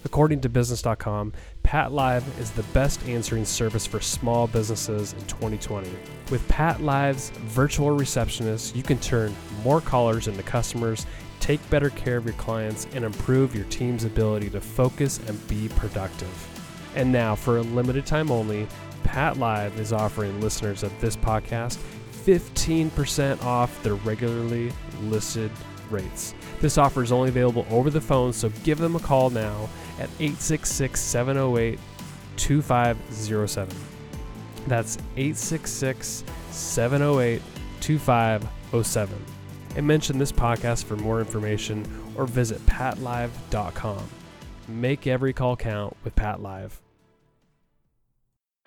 According 0.06 0.40
to 0.42 0.50
Business.com, 0.50 1.34
Pat 1.64 1.92
Live 1.92 2.26
is 2.40 2.52
the 2.52 2.64
best 2.64 3.06
answering 3.06 3.44
service 3.44 3.86
for 3.86 4.00
small 4.00 4.48
businesses 4.48 5.12
in 5.12 5.20
2020. 5.26 5.90
With 6.32 6.48
Pat 6.48 6.82
Live's 6.82 7.32
virtual 7.32 7.92
receptionist, 7.92 8.78
you 8.78 8.84
can 8.84 8.98
turn 9.00 9.36
more 9.66 9.82
callers 9.82 10.30
into 10.30 10.42
customers, 10.42 11.06
take 11.40 11.68
better 11.70 11.90
care 11.90 12.18
of 12.18 12.26
your 12.26 12.34
clients, 12.36 12.88
and 12.94 13.04
improve 13.06 13.56
your 13.56 13.66
team's 13.66 14.04
ability 14.04 14.50
to 14.52 14.62
focus 14.62 15.20
and 15.28 15.48
be 15.48 15.70
productive. 15.70 16.48
And 16.96 17.12
now, 17.12 17.36
for 17.36 17.58
a 17.58 17.62
limited 17.62 18.06
time 18.06 18.32
only, 18.32 18.68
Pat 19.04 19.38
Live 19.38 19.80
is 19.80 19.94
offering 19.94 20.40
listeners 20.42 20.84
of 20.84 20.92
this 21.02 21.16
podcast 21.16 21.78
15% 22.12 23.44
off 23.44 23.82
their 23.82 23.96
regularly 23.96 24.72
listed 25.04 25.52
rates. 25.90 26.36
This 26.60 26.78
offer 26.78 27.02
is 27.02 27.12
only 27.12 27.30
available 27.30 27.66
over 27.70 27.90
the 27.90 28.02
phone, 28.02 28.34
so 28.34 28.50
give 28.64 28.78
them 28.78 28.96
a 28.96 29.00
call 29.00 29.30
now 29.30 29.70
at 29.98 30.10
866 30.20 31.00
708 31.00 31.80
2507. 32.36 33.76
That's 34.68 34.98
866 35.16 36.24
708 36.52 37.42
2507. 37.80 39.39
And 39.80 39.88
mention 39.88 40.18
this 40.18 40.34
podcast 40.34 40.84
for 40.84 40.98
more 40.98 41.22
information 41.22 41.86
or 42.18 42.26
visit 42.26 42.60
patlive.com. 42.66 44.10
Make 44.68 45.08
every 45.08 45.32
call 45.32 45.56
count 45.56 45.96
with 46.04 46.14
Pat 46.18 46.42
Live. 46.42 46.82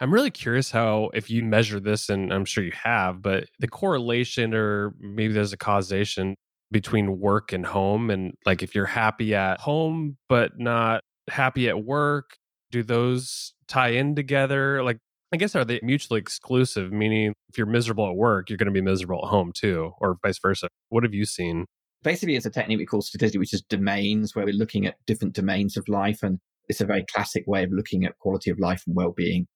I'm 0.01 0.11
really 0.11 0.31
curious 0.31 0.71
how, 0.71 1.11
if 1.13 1.29
you 1.29 1.43
measure 1.43 1.81
this, 1.81 2.09
and 2.09 2.33
I'm 2.33 2.47
sure 2.47 2.65
you 2.65 2.73
have, 2.73 3.21
but 3.21 3.45
the 3.59 3.69
correlation 3.69 4.55
or 4.55 4.95
maybe 5.01 5.35
there's 5.35 5.53
a 5.53 5.59
causation 5.59 6.35
between 6.71 7.21
work 7.21 7.53
and 7.53 7.67
home. 7.67 8.09
And 8.09 8.33
like 8.47 8.63
if 8.63 8.75
you're 8.75 8.87
happy 8.87 9.35
at 9.35 9.61
home, 9.61 10.17
but 10.31 10.59
not 10.59 11.03
happy 11.29 11.69
at 11.69 11.85
work, 11.85 12.39
do 12.71 12.83
those 12.83 13.53
tie 13.69 13.91
in 13.91 14.15
together? 14.15 14.83
Like, 14.83 14.97
I 15.33 15.39
guess 15.39 15.57
are 15.57 15.65
they 15.65 15.81
mutually 15.83 16.21
exclusive? 16.21 16.93
Meaning, 16.93 17.33
if 17.49 17.57
you're 17.57 17.67
miserable 17.67 18.07
at 18.09 18.17
work, 18.17 18.51
you're 18.51 18.59
going 18.59 18.67
to 18.67 18.73
be 18.73 18.83
miserable 18.83 19.21
at 19.25 19.31
home 19.31 19.51
too, 19.55 19.93
or 19.99 20.19
vice 20.23 20.39
versa. 20.39 20.69
What 20.91 21.05
have 21.05 21.15
you 21.15 21.25
seen? 21.25 21.65
Basically, 22.03 22.37
it's 22.37 22.47
a 22.47 22.51
technique 22.51 22.79
we 22.79 22.87
call 22.87 23.01
statistic, 23.01 23.39
which 23.39 23.55
is 23.55 23.63
domains, 23.63 24.35
where 24.35 24.45
we're 24.45 24.53
looking 24.53 24.87
at 24.87 24.97
different 25.07 25.35
domains 25.35 25.77
of 25.77 25.89
life. 25.89 26.23
And 26.23 26.39
it's 26.69 26.81
a 26.81 26.87
very 26.87 27.05
classic 27.13 27.45
way 27.47 27.65
of 27.65 27.71
looking 27.73 28.05
at 28.05 28.19
quality 28.19 28.51
of 28.51 28.59
life 28.59 28.83
and 28.87 28.95
well 28.95 29.13
being. 29.17 29.47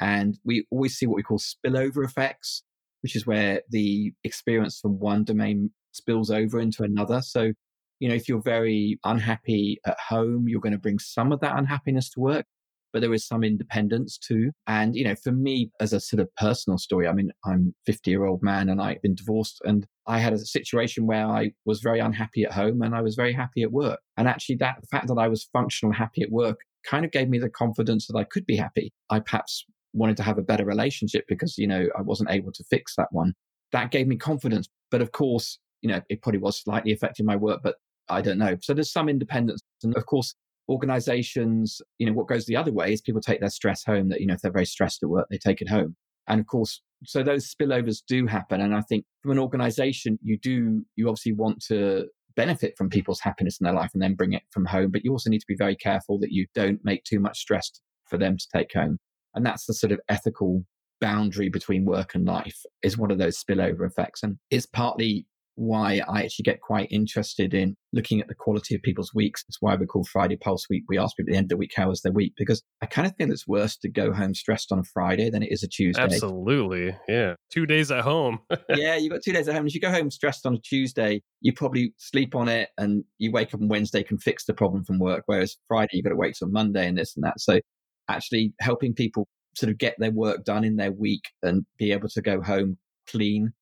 And 0.00 0.38
we 0.44 0.66
always 0.70 0.94
see 0.94 1.06
what 1.06 1.16
we 1.16 1.22
call 1.22 1.38
spillover 1.38 2.04
effects, 2.04 2.62
which 3.02 3.16
is 3.16 3.26
where 3.26 3.62
the 3.70 4.12
experience 4.22 4.78
from 4.78 4.98
one 4.98 5.24
domain 5.24 5.70
spills 5.92 6.30
over 6.30 6.60
into 6.60 6.82
another. 6.84 7.22
So, 7.22 7.52
you 7.98 8.08
know, 8.08 8.14
if 8.14 8.28
you're 8.28 8.42
very 8.42 8.98
unhappy 9.04 9.80
at 9.86 9.98
home, 9.98 10.46
you're 10.48 10.60
going 10.60 10.72
to 10.72 10.78
bring 10.78 10.98
some 10.98 11.32
of 11.32 11.40
that 11.40 11.56
unhappiness 11.56 12.10
to 12.10 12.20
work, 12.20 12.46
but 12.94 13.00
there 13.00 13.12
is 13.12 13.26
some 13.26 13.42
independence 13.42 14.16
too. 14.16 14.52
And, 14.68 14.94
you 14.94 15.04
know, 15.04 15.16
for 15.16 15.32
me, 15.32 15.70
as 15.80 15.92
a 15.92 15.98
sort 15.98 16.20
of 16.20 16.34
personal 16.36 16.78
story, 16.78 17.08
I 17.08 17.12
mean, 17.12 17.32
I'm 17.44 17.74
50 17.86 18.08
year 18.08 18.24
old 18.24 18.40
man 18.40 18.68
and 18.68 18.80
I've 18.80 19.02
been 19.02 19.16
divorced 19.16 19.60
and 19.64 19.84
I 20.06 20.20
had 20.20 20.32
a 20.32 20.38
situation 20.38 21.08
where 21.08 21.26
I 21.26 21.50
was 21.64 21.80
very 21.80 21.98
unhappy 21.98 22.44
at 22.44 22.52
home 22.52 22.82
and 22.82 22.94
I 22.94 23.02
was 23.02 23.16
very 23.16 23.32
happy 23.32 23.62
at 23.62 23.72
work. 23.72 23.98
And 24.16 24.28
actually 24.28 24.56
that 24.56 24.76
fact 24.92 25.08
that 25.08 25.18
I 25.18 25.26
was 25.26 25.48
functional 25.52 25.90
and 25.90 25.98
happy 25.98 26.22
at 26.22 26.30
work 26.30 26.60
kind 26.86 27.04
of 27.04 27.10
gave 27.10 27.28
me 27.28 27.38
the 27.38 27.50
confidence 27.50 28.06
that 28.06 28.16
I 28.16 28.22
could 28.22 28.46
be 28.46 28.56
happy. 28.56 28.92
I 29.10 29.18
perhaps 29.18 29.64
wanted 29.92 30.16
to 30.18 30.22
have 30.22 30.38
a 30.38 30.42
better 30.42 30.64
relationship 30.64 31.24
because, 31.28 31.58
you 31.58 31.66
know, 31.66 31.88
I 31.98 32.02
wasn't 32.02 32.30
able 32.30 32.52
to 32.52 32.64
fix 32.70 32.94
that 32.94 33.08
one. 33.10 33.34
That 33.72 33.90
gave 33.90 34.06
me 34.06 34.16
confidence. 34.16 34.68
But 34.92 35.02
of 35.02 35.10
course, 35.10 35.58
you 35.80 35.90
know, 35.90 36.00
it 36.08 36.22
probably 36.22 36.38
was 36.40 36.62
slightly 36.62 36.92
affecting 36.92 37.26
my 37.26 37.34
work, 37.34 37.60
but 37.64 37.74
I 38.08 38.20
don't 38.20 38.38
know. 38.38 38.56
So 38.62 38.72
there's 38.72 38.92
some 38.92 39.08
independence. 39.08 39.62
And 39.82 39.96
of 39.96 40.06
course, 40.06 40.34
organizations, 40.68 41.80
you 41.98 42.06
know, 42.06 42.12
what 42.12 42.28
goes 42.28 42.46
the 42.46 42.56
other 42.56 42.72
way 42.72 42.92
is 42.92 43.00
people 43.00 43.20
take 43.20 43.40
their 43.40 43.50
stress 43.50 43.84
home 43.84 44.08
that, 44.08 44.20
you 44.20 44.26
know, 44.26 44.34
if 44.34 44.40
they're 44.40 44.52
very 44.52 44.66
stressed 44.66 45.02
at 45.02 45.08
work, 45.08 45.26
they 45.30 45.38
take 45.38 45.60
it 45.60 45.68
home. 45.68 45.96
And 46.26 46.40
of 46.40 46.46
course, 46.46 46.80
so 47.04 47.22
those 47.22 47.52
spillovers 47.52 48.02
do 48.06 48.26
happen. 48.26 48.60
And 48.60 48.74
I 48.74 48.80
think 48.80 49.04
from 49.22 49.32
an 49.32 49.38
organization, 49.38 50.18
you 50.22 50.38
do, 50.38 50.84
you 50.96 51.08
obviously 51.08 51.32
want 51.32 51.62
to 51.68 52.06
benefit 52.34 52.74
from 52.76 52.90
people's 52.90 53.20
happiness 53.20 53.58
in 53.60 53.64
their 53.64 53.74
life 53.74 53.90
and 53.92 54.02
then 54.02 54.14
bring 54.14 54.32
it 54.32 54.42
from 54.50 54.64
home. 54.64 54.90
But 54.90 55.04
you 55.04 55.12
also 55.12 55.30
need 55.30 55.40
to 55.40 55.46
be 55.46 55.56
very 55.56 55.76
careful 55.76 56.18
that 56.20 56.32
you 56.32 56.46
don't 56.54 56.80
make 56.82 57.04
too 57.04 57.20
much 57.20 57.38
stress 57.38 57.70
for 58.08 58.16
them 58.16 58.36
to 58.36 58.46
take 58.54 58.72
home. 58.72 58.98
And 59.34 59.44
that's 59.44 59.66
the 59.66 59.74
sort 59.74 59.92
of 59.92 60.00
ethical 60.08 60.64
boundary 61.00 61.48
between 61.48 61.84
work 61.84 62.14
and 62.14 62.24
life 62.24 62.62
is 62.82 62.96
one 62.96 63.10
of 63.10 63.18
those 63.18 63.42
spillover 63.42 63.86
effects. 63.86 64.22
And 64.22 64.38
it's 64.50 64.66
partly 64.66 65.26
why 65.56 66.00
I 66.08 66.22
actually 66.22 66.44
get 66.44 66.60
quite 66.60 66.88
interested 66.90 67.54
in 67.54 67.76
looking 67.92 68.20
at 68.20 68.28
the 68.28 68.34
quality 68.34 68.74
of 68.74 68.82
people's 68.82 69.14
weeks. 69.14 69.44
It's 69.48 69.58
why 69.60 69.76
we 69.76 69.86
call 69.86 70.04
Friday 70.04 70.36
Pulse 70.36 70.66
Week. 70.68 70.84
We 70.88 70.98
ask 70.98 71.16
people 71.16 71.30
at 71.30 71.32
the 71.32 71.38
end 71.38 71.44
of 71.44 71.48
the 71.50 71.56
week, 71.56 71.72
how 71.76 71.88
was 71.88 72.02
their 72.02 72.12
week? 72.12 72.32
Because 72.36 72.62
I 72.82 72.86
kind 72.86 73.06
of 73.06 73.14
feel 73.16 73.30
it's 73.30 73.46
worse 73.46 73.76
to 73.78 73.88
go 73.88 74.12
home 74.12 74.34
stressed 74.34 74.72
on 74.72 74.80
a 74.80 74.84
Friday 74.84 75.30
than 75.30 75.42
it 75.42 75.52
is 75.52 75.62
a 75.62 75.68
Tuesday. 75.68 76.02
Absolutely. 76.02 76.96
Yeah. 77.08 77.34
Two 77.52 77.66
days 77.66 77.90
at 77.90 78.02
home. 78.02 78.40
yeah. 78.70 78.96
You've 78.96 79.12
got 79.12 79.22
two 79.24 79.32
days 79.32 79.48
at 79.48 79.54
home. 79.54 79.66
If 79.66 79.74
you 79.74 79.80
go 79.80 79.90
home 79.90 80.10
stressed 80.10 80.46
on 80.46 80.54
a 80.54 80.60
Tuesday, 80.60 81.22
you 81.40 81.52
probably 81.52 81.94
sleep 81.98 82.34
on 82.34 82.48
it 82.48 82.70
and 82.78 83.04
you 83.18 83.30
wake 83.30 83.54
up 83.54 83.60
on 83.60 83.68
Wednesday, 83.68 84.02
can 84.02 84.18
fix 84.18 84.44
the 84.46 84.54
problem 84.54 84.84
from 84.84 84.98
work. 84.98 85.22
Whereas 85.26 85.56
Friday, 85.68 85.90
you've 85.94 86.04
got 86.04 86.10
to 86.10 86.16
wait 86.16 86.34
till 86.38 86.48
Monday 86.48 86.86
and 86.86 86.98
this 86.98 87.14
and 87.16 87.24
that. 87.24 87.38
So 87.38 87.60
actually 88.08 88.52
helping 88.60 88.94
people 88.94 89.28
sort 89.56 89.70
of 89.70 89.78
get 89.78 89.94
their 89.98 90.10
work 90.10 90.44
done 90.44 90.64
in 90.64 90.76
their 90.76 90.92
week 90.92 91.22
and 91.42 91.64
be 91.78 91.92
able 91.92 92.08
to 92.08 92.20
go 92.20 92.42
home 92.42 92.76
clean 93.08 93.52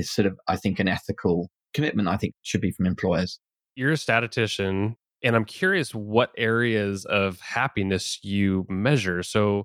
is 0.00 0.10
sort 0.10 0.26
of, 0.26 0.38
I 0.48 0.56
think, 0.56 0.80
an 0.80 0.88
ethical 0.88 1.50
commitment, 1.74 2.08
I 2.08 2.16
think 2.16 2.34
should 2.42 2.60
be 2.60 2.72
from 2.72 2.86
employers. 2.86 3.38
You're 3.76 3.92
a 3.92 3.96
statistician, 3.96 4.96
and 5.22 5.36
I'm 5.36 5.44
curious 5.44 5.94
what 5.94 6.30
areas 6.36 7.04
of 7.04 7.40
happiness 7.40 8.18
you 8.22 8.66
measure. 8.68 9.22
So, 9.22 9.64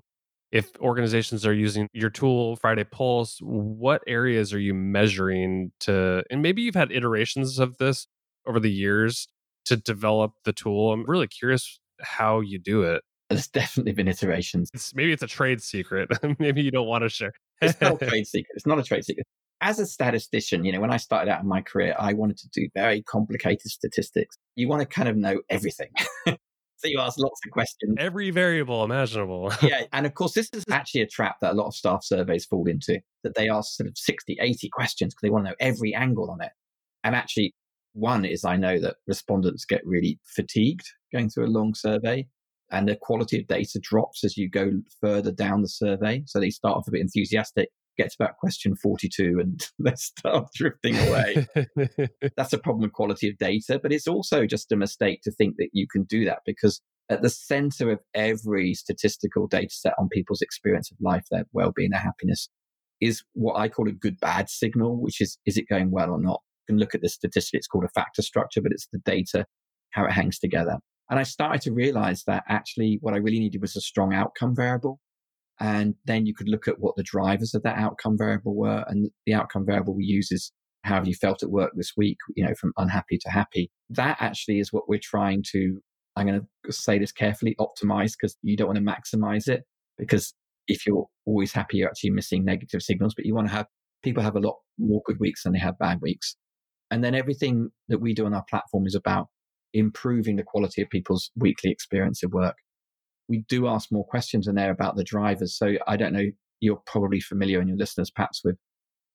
if 0.52 0.70
organizations 0.78 1.44
are 1.44 1.52
using 1.52 1.88
your 1.92 2.08
tool, 2.08 2.56
Friday 2.56 2.84
Pulse, 2.84 3.38
what 3.40 4.02
areas 4.06 4.54
are 4.54 4.60
you 4.60 4.74
measuring 4.74 5.72
to, 5.80 6.22
and 6.30 6.40
maybe 6.40 6.62
you've 6.62 6.76
had 6.76 6.92
iterations 6.92 7.58
of 7.58 7.78
this 7.78 8.06
over 8.46 8.60
the 8.60 8.70
years 8.70 9.28
to 9.64 9.76
develop 9.76 10.32
the 10.44 10.52
tool? 10.52 10.92
I'm 10.92 11.04
really 11.06 11.26
curious 11.26 11.80
how 12.00 12.40
you 12.40 12.60
do 12.60 12.82
it. 12.82 13.02
There's 13.28 13.48
definitely 13.48 13.92
been 13.92 14.06
iterations. 14.06 14.70
It's, 14.72 14.94
maybe 14.94 15.12
it's 15.12 15.22
a 15.22 15.26
trade 15.26 15.60
secret. 15.60 16.08
maybe 16.38 16.62
you 16.62 16.70
don't 16.70 16.86
want 16.86 17.02
to 17.02 17.08
share. 17.08 17.32
it's 17.60 17.80
not 17.80 18.00
a 18.00 18.06
trade 18.08 18.26
secret. 18.26 18.52
It's 18.54 18.66
not 18.66 18.78
a 18.78 18.84
trade 18.84 19.04
secret. 19.04 19.26
As 19.60 19.78
a 19.78 19.86
statistician, 19.86 20.64
you 20.64 20.72
know, 20.72 20.80
when 20.80 20.92
I 20.92 20.98
started 20.98 21.30
out 21.30 21.40
in 21.40 21.48
my 21.48 21.62
career, 21.62 21.94
I 21.98 22.12
wanted 22.12 22.38
to 22.38 22.48
do 22.52 22.68
very 22.74 23.02
complicated 23.02 23.70
statistics. 23.70 24.36
You 24.54 24.68
want 24.68 24.80
to 24.80 24.86
kind 24.86 25.08
of 25.08 25.16
know 25.16 25.40
everything. 25.48 25.88
so 26.26 26.36
you 26.84 27.00
ask 27.00 27.18
lots 27.18 27.40
of 27.44 27.52
questions. 27.52 27.96
Every 27.98 28.30
variable 28.30 28.84
imaginable. 28.84 29.52
yeah. 29.62 29.84
And 29.92 30.04
of 30.04 30.14
course, 30.14 30.34
this 30.34 30.50
is 30.52 30.64
actually 30.70 31.00
a 31.02 31.06
trap 31.06 31.36
that 31.40 31.52
a 31.52 31.54
lot 31.54 31.68
of 31.68 31.74
staff 31.74 32.04
surveys 32.04 32.44
fall 32.44 32.66
into, 32.66 33.00
that 33.24 33.34
they 33.34 33.48
ask 33.48 33.76
sort 33.76 33.88
of 33.88 33.96
60, 33.96 34.36
80 34.40 34.68
questions 34.70 35.14
because 35.14 35.22
they 35.22 35.30
want 35.30 35.46
to 35.46 35.50
know 35.50 35.56
every 35.58 35.94
angle 35.94 36.30
on 36.30 36.42
it. 36.42 36.52
And 37.02 37.14
actually, 37.14 37.54
one 37.94 38.26
is 38.26 38.44
I 38.44 38.56
know 38.56 38.78
that 38.80 38.96
respondents 39.06 39.64
get 39.64 39.80
really 39.86 40.20
fatigued 40.36 40.86
going 41.12 41.30
through 41.30 41.46
a 41.46 41.48
long 41.48 41.74
survey 41.74 42.26
and 42.70 42.88
the 42.88 42.96
quality 42.96 43.38
of 43.40 43.46
data 43.46 43.78
drops 43.80 44.24
as 44.24 44.36
you 44.36 44.50
go 44.50 44.70
further 45.00 45.32
down 45.32 45.62
the 45.62 45.68
survey. 45.68 46.22
So 46.26 46.40
they 46.40 46.50
start 46.50 46.76
off 46.76 46.88
a 46.88 46.90
bit 46.90 47.00
enthusiastic 47.00 47.70
get 47.96 48.10
to 48.10 48.16
about 48.20 48.36
question 48.36 48.76
42 48.76 49.38
and 49.40 49.66
let's 49.78 50.04
start 50.04 50.48
drifting 50.54 50.96
away. 50.96 51.46
That's 52.36 52.52
a 52.52 52.58
problem 52.58 52.82
with 52.82 52.92
quality 52.92 53.28
of 53.28 53.38
data, 53.38 53.78
but 53.82 53.92
it's 53.92 54.08
also 54.08 54.46
just 54.46 54.72
a 54.72 54.76
mistake 54.76 55.22
to 55.22 55.30
think 55.30 55.56
that 55.58 55.70
you 55.72 55.86
can 55.90 56.04
do 56.04 56.24
that 56.24 56.40
because 56.44 56.80
at 57.08 57.22
the 57.22 57.30
center 57.30 57.90
of 57.90 58.00
every 58.14 58.74
statistical 58.74 59.46
data 59.46 59.72
set 59.72 59.94
on 59.98 60.08
people's 60.08 60.42
experience 60.42 60.90
of 60.90 60.96
life, 61.00 61.24
their 61.30 61.44
well-being, 61.52 61.90
their 61.90 62.00
happiness 62.00 62.48
is 63.00 63.22
what 63.34 63.56
I 63.56 63.68
call 63.68 63.88
a 63.88 63.92
good 63.92 64.18
bad 64.20 64.48
signal, 64.48 65.00
which 65.00 65.20
is 65.20 65.38
is 65.46 65.56
it 65.56 65.68
going 65.68 65.90
well 65.90 66.10
or 66.10 66.20
not? 66.20 66.40
You 66.66 66.74
can 66.74 66.78
look 66.78 66.94
at 66.94 67.02
the 67.02 67.08
statistic, 67.08 67.58
it's 67.58 67.66
called 67.66 67.84
a 67.84 67.88
factor 67.88 68.22
structure, 68.22 68.60
but 68.60 68.72
it's 68.72 68.88
the 68.92 68.98
data, 68.98 69.46
how 69.90 70.04
it 70.04 70.12
hangs 70.12 70.38
together. 70.38 70.78
And 71.08 71.20
I 71.20 71.22
started 71.22 71.62
to 71.62 71.72
realize 71.72 72.24
that 72.26 72.42
actually 72.48 72.98
what 73.00 73.14
I 73.14 73.18
really 73.18 73.38
needed 73.38 73.60
was 73.60 73.76
a 73.76 73.80
strong 73.80 74.12
outcome 74.12 74.56
variable. 74.56 74.98
And 75.60 75.94
then 76.04 76.26
you 76.26 76.34
could 76.34 76.48
look 76.48 76.68
at 76.68 76.78
what 76.78 76.96
the 76.96 77.02
drivers 77.02 77.54
of 77.54 77.62
that 77.62 77.78
outcome 77.78 78.16
variable 78.18 78.54
were. 78.54 78.84
And 78.88 79.10
the 79.24 79.34
outcome 79.34 79.64
variable 79.64 79.94
we 79.94 80.04
use 80.04 80.30
is 80.30 80.52
how 80.84 80.96
have 80.96 81.08
you 81.08 81.14
felt 81.14 81.42
at 81.42 81.50
work 81.50 81.72
this 81.74 81.92
week, 81.96 82.18
you 82.34 82.44
know, 82.44 82.54
from 82.54 82.72
unhappy 82.76 83.18
to 83.18 83.30
happy. 83.30 83.70
That 83.90 84.18
actually 84.20 84.60
is 84.60 84.72
what 84.72 84.88
we're 84.88 85.00
trying 85.02 85.42
to, 85.52 85.80
I'm 86.14 86.26
going 86.26 86.46
to 86.64 86.72
say 86.72 86.98
this 86.98 87.12
carefully, 87.12 87.56
optimize 87.58 88.12
because 88.20 88.36
you 88.42 88.56
don't 88.56 88.68
want 88.68 88.78
to 88.78 88.84
maximize 88.84 89.48
it 89.48 89.64
because 89.98 90.34
if 90.68 90.86
you're 90.86 91.06
always 91.24 91.52
happy, 91.52 91.78
you're 91.78 91.88
actually 91.88 92.10
missing 92.10 92.44
negative 92.44 92.82
signals, 92.82 93.14
but 93.14 93.24
you 93.24 93.34
want 93.34 93.48
to 93.48 93.54
have 93.54 93.66
people 94.02 94.22
have 94.22 94.36
a 94.36 94.40
lot 94.40 94.56
more 94.78 95.00
good 95.06 95.18
weeks 95.18 95.42
than 95.42 95.52
they 95.52 95.58
have 95.58 95.78
bad 95.78 95.98
weeks. 96.02 96.36
And 96.90 97.02
then 97.02 97.14
everything 97.14 97.70
that 97.88 98.00
we 98.00 98.14
do 98.14 98.26
on 98.26 98.34
our 98.34 98.44
platform 98.48 98.86
is 98.86 98.94
about 98.94 99.26
improving 99.72 100.36
the 100.36 100.44
quality 100.44 100.82
of 100.82 100.90
people's 100.90 101.30
weekly 101.36 101.70
experience 101.70 102.22
of 102.22 102.32
work. 102.32 102.56
We 103.28 103.44
do 103.48 103.66
ask 103.66 103.90
more 103.90 104.06
questions 104.06 104.46
in 104.46 104.54
there 104.54 104.70
about 104.70 104.96
the 104.96 105.04
drivers. 105.04 105.56
So 105.56 105.74
I 105.86 105.96
don't 105.96 106.12
know, 106.12 106.26
you're 106.60 106.82
probably 106.86 107.20
familiar 107.20 107.60
and 107.60 107.68
your 107.68 107.78
listeners 107.78 108.10
perhaps 108.10 108.42
with 108.44 108.56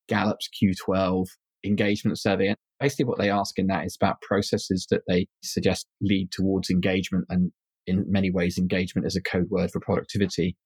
Gallup's 0.08 0.48
Q12 0.62 1.26
engagement 1.64 2.18
survey. 2.18 2.48
And 2.48 2.56
basically 2.80 3.06
what 3.06 3.18
they 3.18 3.30
ask 3.30 3.58
in 3.58 3.68
that 3.68 3.86
is 3.86 3.96
about 4.00 4.20
processes 4.20 4.86
that 4.90 5.02
they 5.08 5.26
suggest 5.42 5.86
lead 6.00 6.30
towards 6.32 6.70
engagement. 6.70 7.24
And 7.28 7.52
in 7.86 8.04
many 8.08 8.30
ways, 8.30 8.58
engagement 8.58 9.06
is 9.06 9.16
a 9.16 9.22
code 9.22 9.48
word 9.50 9.70
for 9.70 9.80
productivity. 9.80 10.56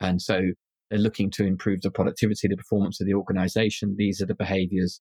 And 0.00 0.20
so 0.20 0.40
they're 0.90 0.98
looking 0.98 1.30
to 1.32 1.44
improve 1.44 1.82
the 1.82 1.90
productivity, 1.90 2.48
the 2.48 2.56
performance 2.56 3.00
of 3.00 3.06
the 3.06 3.14
organization. 3.14 3.96
These 3.98 4.20
are 4.20 4.26
the 4.26 4.34
behaviors 4.34 5.00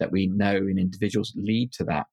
that 0.00 0.12
we 0.12 0.26
know 0.26 0.56
in 0.56 0.78
individuals 0.78 1.32
lead 1.36 1.72
to 1.72 1.84
that. 1.84 2.06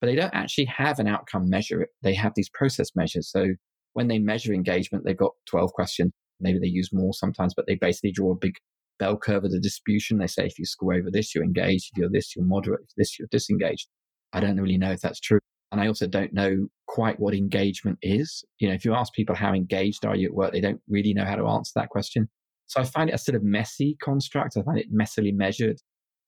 But 0.00 0.06
they 0.06 0.16
don't 0.16 0.34
actually 0.34 0.66
have 0.66 0.98
an 0.98 1.08
outcome 1.08 1.48
measure. 1.48 1.86
They 2.02 2.14
have 2.14 2.32
these 2.34 2.48
process 2.48 2.88
measures. 2.94 3.30
So 3.30 3.48
when 3.94 4.08
they 4.08 4.18
measure 4.18 4.52
engagement, 4.52 5.04
they've 5.04 5.16
got 5.16 5.32
12 5.46 5.72
questions. 5.72 6.12
Maybe 6.40 6.58
they 6.58 6.66
use 6.66 6.90
more 6.92 7.12
sometimes, 7.12 7.54
but 7.54 7.66
they 7.66 7.74
basically 7.74 8.12
draw 8.12 8.32
a 8.32 8.36
big 8.36 8.54
bell 8.98 9.16
curve 9.16 9.44
of 9.44 9.50
the 9.50 9.60
distribution. 9.60 10.18
They 10.18 10.26
say 10.26 10.46
if 10.46 10.58
you 10.58 10.64
score 10.64 10.94
over 10.94 11.10
this, 11.10 11.34
you're 11.34 11.44
engaged. 11.44 11.90
If 11.92 11.98
you're 11.98 12.10
this, 12.10 12.34
you're 12.34 12.44
moderate. 12.44 12.82
If 12.82 12.94
this, 12.96 13.18
you're 13.18 13.28
disengaged. 13.30 13.88
I 14.32 14.40
don't 14.40 14.60
really 14.60 14.78
know 14.78 14.92
if 14.92 15.00
that's 15.00 15.20
true. 15.20 15.40
And 15.72 15.80
I 15.80 15.86
also 15.86 16.06
don't 16.06 16.32
know 16.32 16.66
quite 16.86 17.20
what 17.20 17.34
engagement 17.34 17.98
is. 18.02 18.44
You 18.58 18.68
know, 18.68 18.74
if 18.74 18.84
you 18.84 18.94
ask 18.94 19.12
people 19.12 19.34
how 19.34 19.52
engaged 19.52 20.04
are 20.04 20.16
you 20.16 20.28
at 20.28 20.34
work, 20.34 20.52
they 20.52 20.60
don't 20.60 20.80
really 20.88 21.14
know 21.14 21.24
how 21.24 21.36
to 21.36 21.46
answer 21.46 21.72
that 21.76 21.90
question. 21.90 22.28
So 22.66 22.80
I 22.80 22.84
find 22.84 23.10
it 23.10 23.14
a 23.14 23.18
sort 23.18 23.36
of 23.36 23.42
messy 23.42 23.96
construct. 24.02 24.56
I 24.56 24.62
find 24.62 24.78
it 24.78 24.92
messily 24.92 25.32
measured, 25.32 25.78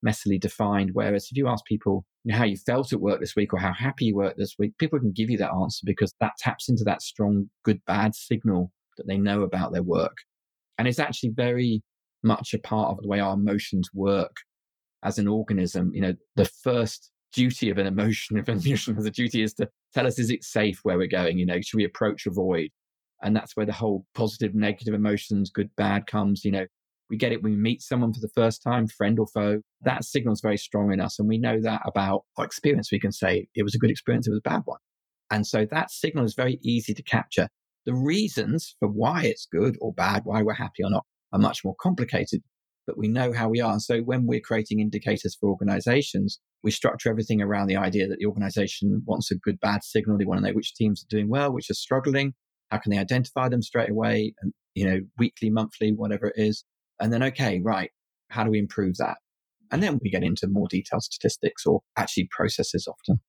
messily 0.05 0.39
defined. 0.39 0.91
Whereas 0.93 1.27
if 1.29 1.37
you 1.37 1.47
ask 1.47 1.63
people 1.65 2.05
know, 2.31 2.37
how 2.37 2.45
you 2.45 2.57
felt 2.57 2.93
at 2.93 3.01
work 3.01 3.19
this 3.19 3.35
week 3.35 3.53
or 3.53 3.59
how 3.59 3.73
happy 3.73 4.05
you 4.05 4.15
were 4.15 4.33
this 4.37 4.55
week, 4.57 4.77
people 4.77 4.99
can 4.99 5.11
give 5.11 5.29
you 5.29 5.37
that 5.37 5.51
answer 5.51 5.81
because 5.85 6.13
that 6.19 6.33
taps 6.39 6.69
into 6.69 6.83
that 6.85 7.01
strong 7.01 7.49
good 7.63 7.81
bad 7.85 8.15
signal 8.15 8.71
that 8.97 9.07
they 9.07 9.17
know 9.17 9.41
about 9.41 9.73
their 9.73 9.83
work. 9.83 10.15
And 10.77 10.87
it's 10.87 10.99
actually 10.99 11.29
very 11.29 11.83
much 12.23 12.53
a 12.53 12.59
part 12.59 12.89
of 12.89 13.01
the 13.01 13.07
way 13.07 13.19
our 13.19 13.33
emotions 13.33 13.89
work 13.93 14.35
as 15.03 15.19
an 15.19 15.27
organism. 15.27 15.91
You 15.93 16.01
know, 16.01 16.13
the 16.35 16.45
first 16.45 17.11
duty 17.33 17.69
of 17.69 17.77
an 17.77 17.87
emotion, 17.87 18.37
if 18.37 18.47
an 18.47 18.59
emotion 18.65 18.95
has 18.95 19.05
a 19.05 19.11
duty, 19.11 19.43
is 19.43 19.53
to 19.55 19.69
tell 19.93 20.07
us, 20.07 20.19
is 20.19 20.29
it 20.29 20.43
safe 20.43 20.79
where 20.83 20.97
we're 20.97 21.07
going? 21.07 21.37
You 21.37 21.45
know, 21.45 21.61
should 21.61 21.77
we 21.77 21.85
approach, 21.85 22.25
avoid? 22.25 22.69
And 23.21 23.35
that's 23.35 23.55
where 23.55 23.65
the 23.65 23.73
whole 23.73 24.05
positive, 24.15 24.53
negative 24.53 24.93
emotions, 24.93 25.49
good, 25.49 25.69
bad 25.77 26.07
comes. 26.07 26.43
You 26.43 26.51
know, 26.51 26.65
we 27.09 27.17
get 27.17 27.31
it 27.31 27.43
when 27.43 27.53
we 27.53 27.57
meet 27.57 27.81
someone 27.81 28.13
for 28.13 28.19
the 28.21 28.31
first 28.33 28.63
time, 28.63 28.87
friend 28.87 29.19
or 29.19 29.27
foe. 29.27 29.61
That 29.81 30.03
signal 30.03 30.33
is 30.33 30.41
very 30.41 30.57
strong 30.57 30.91
in 30.91 30.99
us. 30.99 31.19
And 31.19 31.27
we 31.27 31.37
know 31.37 31.59
that 31.61 31.81
about 31.85 32.23
our 32.37 32.45
experience. 32.45 32.91
We 32.91 32.99
can 32.99 33.11
say 33.11 33.47
it 33.55 33.63
was 33.63 33.75
a 33.75 33.79
good 33.79 33.91
experience, 33.91 34.27
it 34.27 34.31
was 34.31 34.41
a 34.45 34.49
bad 34.49 34.61
one. 34.65 34.79
And 35.31 35.45
so 35.45 35.65
that 35.71 35.91
signal 35.91 36.25
is 36.25 36.35
very 36.35 36.59
easy 36.63 36.93
to 36.93 37.03
capture. 37.03 37.49
The 37.85 37.93
reasons 37.93 38.75
for 38.79 38.87
why 38.87 39.23
it's 39.23 39.47
good 39.51 39.77
or 39.81 39.93
bad, 39.93 40.21
why 40.25 40.41
we're 40.41 40.53
happy 40.53 40.83
or 40.83 40.89
not, 40.89 41.05
are 41.33 41.39
much 41.39 41.65
more 41.65 41.75
complicated 41.81 42.41
but 42.85 42.97
we 42.97 43.07
know 43.07 43.31
how 43.33 43.49
we 43.49 43.61
are. 43.61 43.71
And 43.71 43.81
so 43.81 43.99
when 44.01 44.25
we're 44.25 44.39
creating 44.39 44.79
indicators 44.79 45.35
for 45.39 45.49
organizations, 45.49 46.39
we 46.63 46.71
structure 46.71 47.09
everything 47.09 47.41
around 47.41 47.67
the 47.67 47.77
idea 47.77 48.07
that 48.07 48.17
the 48.19 48.25
organization 48.25 49.03
wants 49.05 49.31
a 49.31 49.35
good 49.35 49.59
bad 49.59 49.83
signal. 49.83 50.17
They 50.17 50.25
want 50.25 50.43
to 50.43 50.47
know 50.47 50.53
which 50.53 50.75
teams 50.75 51.03
are 51.03 51.15
doing 51.15 51.29
well, 51.29 51.51
which 51.51 51.69
are 51.69 51.75
struggling. 51.75 52.33
How 52.71 52.79
can 52.79 52.91
they 52.91 52.97
identify 52.97 53.49
them 53.49 53.61
straight 53.61 53.89
away? 53.89 54.33
And, 54.41 54.53
you 54.73 54.85
know, 54.85 54.99
weekly, 55.17 55.49
monthly, 55.49 55.91
whatever 55.91 56.27
it 56.27 56.35
is. 56.35 56.63
And 57.03 57.11
then, 57.11 57.21
okay, 57.21 57.61
right. 57.63 57.91
How 58.29 58.43
do 58.43 58.49
we 58.49 58.59
improve 58.59 58.97
that? 58.97 59.17
And 59.71 59.83
then 59.83 59.99
we 60.01 60.09
get 60.09 60.23
into 60.23 60.47
more 60.47 60.67
detailed 60.69 61.03
statistics 61.03 61.65
or 61.65 61.81
actually 61.97 62.29
processes 62.31 62.87
often. 62.87 63.19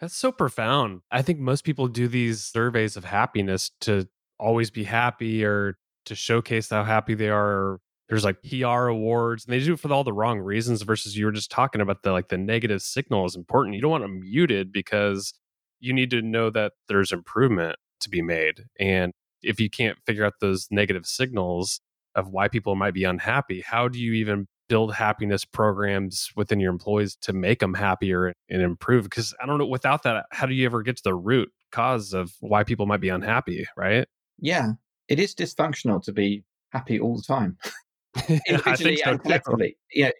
That's 0.00 0.16
so 0.16 0.32
profound. 0.32 1.02
I 1.10 1.22
think 1.22 1.38
most 1.38 1.64
people 1.64 1.88
do 1.88 2.08
these 2.08 2.42
surveys 2.42 2.96
of 2.96 3.04
happiness 3.04 3.70
to 3.82 4.08
always 4.38 4.70
be 4.70 4.84
happy 4.84 5.44
or 5.44 5.76
to 6.06 6.14
showcase 6.14 6.70
how 6.70 6.84
happy 6.84 7.14
they 7.14 7.28
are 7.28 7.78
there's 8.08 8.24
like 8.24 8.42
PR 8.42 8.86
awards, 8.86 9.44
and 9.44 9.52
they 9.52 9.60
do 9.60 9.74
it 9.74 9.80
for 9.80 9.92
all 9.92 10.04
the 10.04 10.14
wrong 10.14 10.38
reasons. 10.40 10.80
Versus 10.82 11.16
you 11.16 11.26
were 11.26 11.32
just 11.32 11.50
talking 11.50 11.80
about 11.80 12.02
the 12.02 12.12
like 12.12 12.28
the 12.28 12.38
negative 12.38 12.80
signal 12.80 13.26
is 13.26 13.36
important. 13.36 13.74
You 13.74 13.82
don't 13.82 13.90
want 13.90 14.04
them 14.04 14.20
muted 14.20 14.72
because 14.72 15.34
you 15.78 15.92
need 15.92 16.10
to 16.10 16.22
know 16.22 16.48
that 16.50 16.72
there's 16.88 17.12
improvement 17.12 17.76
to 18.00 18.08
be 18.08 18.22
made. 18.22 18.64
And 18.80 19.12
if 19.42 19.60
you 19.60 19.68
can't 19.68 19.98
figure 20.06 20.24
out 20.24 20.34
those 20.40 20.68
negative 20.70 21.04
signals 21.04 21.80
of 22.18 22.28
why 22.28 22.48
people 22.48 22.74
might 22.74 22.94
be 22.94 23.04
unhappy, 23.04 23.62
how 23.62 23.88
do 23.88 23.98
you 23.98 24.12
even 24.14 24.46
build 24.68 24.94
happiness 24.94 25.44
programs 25.44 26.28
within 26.36 26.60
your 26.60 26.70
employees 26.70 27.16
to 27.22 27.32
make 27.32 27.60
them 27.60 27.74
happier 27.74 28.34
and 28.50 28.62
improve? 28.62 29.04
Because 29.04 29.34
I 29.40 29.46
don't 29.46 29.58
know, 29.58 29.66
without 29.66 30.02
that, 30.02 30.26
how 30.32 30.46
do 30.46 30.54
you 30.54 30.66
ever 30.66 30.82
get 30.82 30.96
to 30.96 31.02
the 31.04 31.14
root 31.14 31.50
cause 31.72 32.12
of 32.12 32.32
why 32.40 32.64
people 32.64 32.86
might 32.86 33.00
be 33.00 33.08
unhappy, 33.08 33.66
right? 33.76 34.06
Yeah, 34.38 34.72
it 35.08 35.18
is 35.18 35.34
dysfunctional 35.34 36.02
to 36.04 36.12
be 36.12 36.44
happy 36.70 37.00
all 37.00 37.16
the 37.16 37.22
time. 37.22 37.56
individually 38.46 38.96
so 38.96 39.10
and 39.10 39.20
collectively. 39.20 39.76
Yeah. 39.92 40.10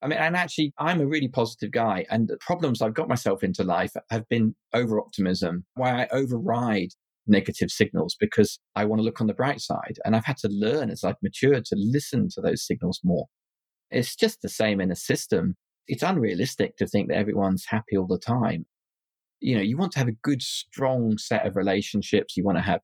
I 0.00 0.06
mean, 0.06 0.18
and 0.18 0.36
actually, 0.36 0.72
I'm 0.78 1.00
a 1.00 1.06
really 1.06 1.26
positive 1.26 1.72
guy, 1.72 2.06
and 2.08 2.28
the 2.28 2.36
problems 2.36 2.80
I've 2.80 2.94
got 2.94 3.08
myself 3.08 3.42
into 3.42 3.64
life 3.64 3.94
have 4.10 4.28
been 4.28 4.54
over 4.72 5.00
optimism, 5.00 5.64
why 5.74 6.04
I 6.04 6.08
override 6.12 6.90
negative 7.28 7.70
signals 7.70 8.16
because 8.18 8.58
I 8.74 8.84
want 8.84 9.00
to 9.00 9.04
look 9.04 9.20
on 9.20 9.26
the 9.26 9.34
bright 9.34 9.60
side. 9.60 9.98
And 10.04 10.16
I've 10.16 10.24
had 10.24 10.38
to 10.38 10.48
learn 10.48 10.90
as 10.90 11.04
I've 11.04 11.22
matured 11.22 11.64
to 11.66 11.76
listen 11.78 12.28
to 12.34 12.40
those 12.40 12.66
signals 12.66 13.00
more. 13.04 13.26
It's 13.90 14.16
just 14.16 14.42
the 14.42 14.48
same 14.48 14.80
in 14.80 14.90
a 14.90 14.96
system. 14.96 15.56
It's 15.86 16.02
unrealistic 16.02 16.76
to 16.76 16.86
think 16.86 17.08
that 17.08 17.16
everyone's 17.16 17.64
happy 17.66 17.96
all 17.96 18.06
the 18.06 18.18
time. 18.18 18.66
You 19.40 19.56
know, 19.56 19.62
you 19.62 19.76
want 19.76 19.92
to 19.92 19.98
have 19.98 20.08
a 20.08 20.16
good, 20.22 20.42
strong 20.42 21.16
set 21.16 21.46
of 21.46 21.56
relationships. 21.56 22.36
You 22.36 22.44
want 22.44 22.58
to 22.58 22.62
have 22.62 22.80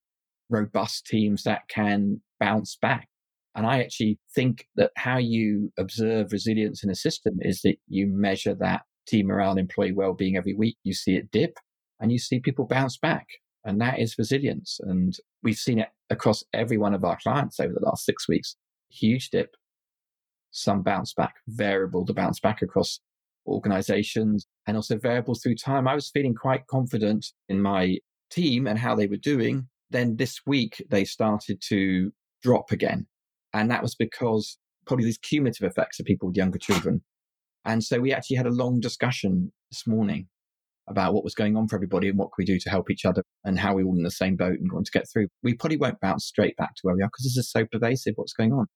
robust 0.50 1.06
teams 1.06 1.42
that 1.42 1.62
can 1.68 2.20
bounce 2.40 2.76
back. 2.80 3.08
And 3.54 3.66
I 3.66 3.80
actually 3.80 4.18
think 4.34 4.66
that 4.76 4.90
how 4.96 5.18
you 5.18 5.72
observe 5.78 6.32
resilience 6.32 6.82
in 6.82 6.90
a 6.90 6.94
system 6.94 7.34
is 7.40 7.62
that 7.62 7.76
you 7.88 8.06
measure 8.08 8.54
that 8.54 8.82
team 9.06 9.26
morale, 9.26 9.58
employee 9.58 9.92
well-being 9.92 10.36
every 10.36 10.54
week. 10.54 10.76
You 10.82 10.94
see 10.94 11.16
it 11.16 11.30
dip 11.30 11.58
and 12.00 12.10
you 12.10 12.18
see 12.18 12.40
people 12.40 12.66
bounce 12.66 12.96
back. 12.96 13.26
And 13.64 13.80
that 13.80 13.98
is 13.98 14.18
resilience. 14.18 14.78
And 14.82 15.16
we've 15.42 15.56
seen 15.56 15.78
it 15.78 15.88
across 16.10 16.44
every 16.52 16.76
one 16.76 16.94
of 16.94 17.04
our 17.04 17.18
clients 17.22 17.58
over 17.60 17.72
the 17.72 17.84
last 17.84 18.04
six 18.04 18.28
weeks. 18.28 18.56
Huge 18.90 19.30
dip, 19.30 19.56
some 20.50 20.82
bounce 20.82 21.14
back, 21.14 21.36
variable 21.48 22.04
to 22.06 22.12
bounce 22.12 22.40
back 22.40 22.62
across 22.62 23.00
organizations 23.46 24.46
and 24.66 24.76
also 24.76 24.96
variable 24.96 25.34
through 25.34 25.56
time. 25.56 25.88
I 25.88 25.94
was 25.94 26.10
feeling 26.10 26.34
quite 26.34 26.66
confident 26.66 27.26
in 27.48 27.60
my 27.60 27.98
team 28.30 28.66
and 28.66 28.78
how 28.78 28.94
they 28.94 29.06
were 29.06 29.16
doing. 29.16 29.68
Then 29.90 30.16
this 30.16 30.40
week 30.46 30.84
they 30.90 31.04
started 31.04 31.60
to 31.68 32.12
drop 32.42 32.70
again. 32.70 33.06
And 33.52 33.70
that 33.70 33.82
was 33.82 33.94
because 33.94 34.58
probably 34.86 35.04
these 35.04 35.18
cumulative 35.18 35.66
effects 35.66 36.00
of 36.00 36.06
people 36.06 36.28
with 36.28 36.36
younger 36.36 36.58
children. 36.58 37.02
And 37.64 37.82
so 37.82 38.00
we 38.00 38.12
actually 38.12 38.36
had 38.36 38.46
a 38.46 38.50
long 38.50 38.80
discussion 38.80 39.52
this 39.70 39.86
morning 39.86 40.28
about 40.88 41.14
what 41.14 41.24
was 41.24 41.34
going 41.34 41.56
on 41.56 41.68
for 41.68 41.76
everybody 41.76 42.08
and 42.08 42.18
what 42.18 42.26
can 42.26 42.42
we 42.42 42.44
do 42.44 42.58
to 42.58 42.70
help 42.70 42.90
each 42.90 43.04
other 43.04 43.22
and 43.44 43.58
how 43.58 43.74
we're 43.74 43.84
all 43.84 43.96
in 43.96 44.02
the 44.02 44.10
same 44.10 44.36
boat 44.36 44.58
and 44.58 44.70
going 44.70 44.84
to 44.84 44.90
get 44.90 45.06
through. 45.12 45.28
We 45.42 45.54
probably 45.54 45.76
won't 45.76 46.00
bounce 46.00 46.26
straight 46.26 46.56
back 46.56 46.74
to 46.74 46.80
where 46.82 46.94
we 46.94 47.02
are 47.02 47.08
because 47.08 47.24
this 47.24 47.36
is 47.36 47.50
so 47.50 47.66
pervasive 47.66 48.14
what's 48.16 48.32
going 48.32 48.52
on. 48.52 48.66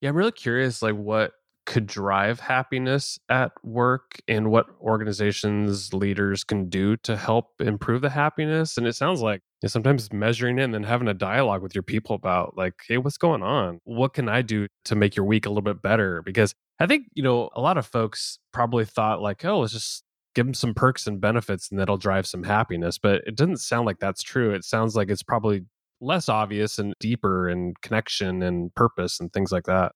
Yeah, 0.00 0.10
I'm 0.10 0.16
really 0.16 0.32
curious 0.32 0.82
like 0.82 0.94
what 0.94 1.32
could 1.64 1.86
drive 1.86 2.38
happiness 2.38 3.18
at 3.28 3.50
work 3.64 4.20
and 4.28 4.50
what 4.50 4.66
organizations 4.80 5.92
leaders 5.92 6.44
can 6.44 6.68
do 6.68 6.96
to 6.98 7.16
help 7.16 7.60
improve 7.60 8.02
the 8.02 8.10
happiness 8.10 8.76
and 8.76 8.86
it 8.86 8.94
sounds 8.94 9.20
like 9.20 9.40
you 9.40 9.66
know, 9.66 9.68
sometimes 9.68 10.12
measuring 10.12 10.60
it 10.60 10.62
and 10.62 10.72
then 10.72 10.84
having 10.84 11.08
a 11.08 11.14
dialogue 11.14 11.62
with 11.62 11.74
your 11.74 11.82
people 11.82 12.14
about 12.14 12.56
like 12.56 12.74
hey 12.86 12.98
what's 12.98 13.18
going 13.18 13.42
on 13.42 13.80
what 13.82 14.14
can 14.14 14.28
i 14.28 14.42
do 14.42 14.68
to 14.84 14.94
make 14.94 15.16
your 15.16 15.26
week 15.26 15.44
a 15.44 15.48
little 15.48 15.60
bit 15.60 15.82
better 15.82 16.22
because 16.22 16.54
I 16.78 16.86
think, 16.86 17.06
you 17.14 17.22
know, 17.22 17.48
a 17.54 17.60
lot 17.60 17.78
of 17.78 17.86
folks 17.86 18.38
probably 18.52 18.84
thought 18.84 19.22
like, 19.22 19.44
oh, 19.44 19.60
let's 19.60 19.72
just 19.72 20.04
give 20.36 20.44
them 20.44 20.54
some 20.54 20.74
perks 20.74 21.06
and 21.06 21.18
benefits 21.18 21.70
and 21.70 21.80
that'll 21.80 21.96
drive 21.96 22.26
some 22.26 22.44
happiness. 22.44 22.98
But 22.98 23.22
it 23.26 23.34
doesn't 23.34 23.56
sound 23.56 23.86
like 23.86 23.98
that's 23.98 24.22
true. 24.22 24.52
It 24.52 24.64
sounds 24.64 24.94
like 24.94 25.10
it's 25.10 25.22
probably 25.22 25.62
less 26.00 26.28
obvious 26.28 26.78
and 26.78 26.92
deeper 27.00 27.48
in 27.48 27.72
connection 27.80 28.42
and 28.42 28.72
purpose 28.74 29.18
and 29.18 29.32
things 29.32 29.50
like 29.50 29.64
that. 29.64 29.92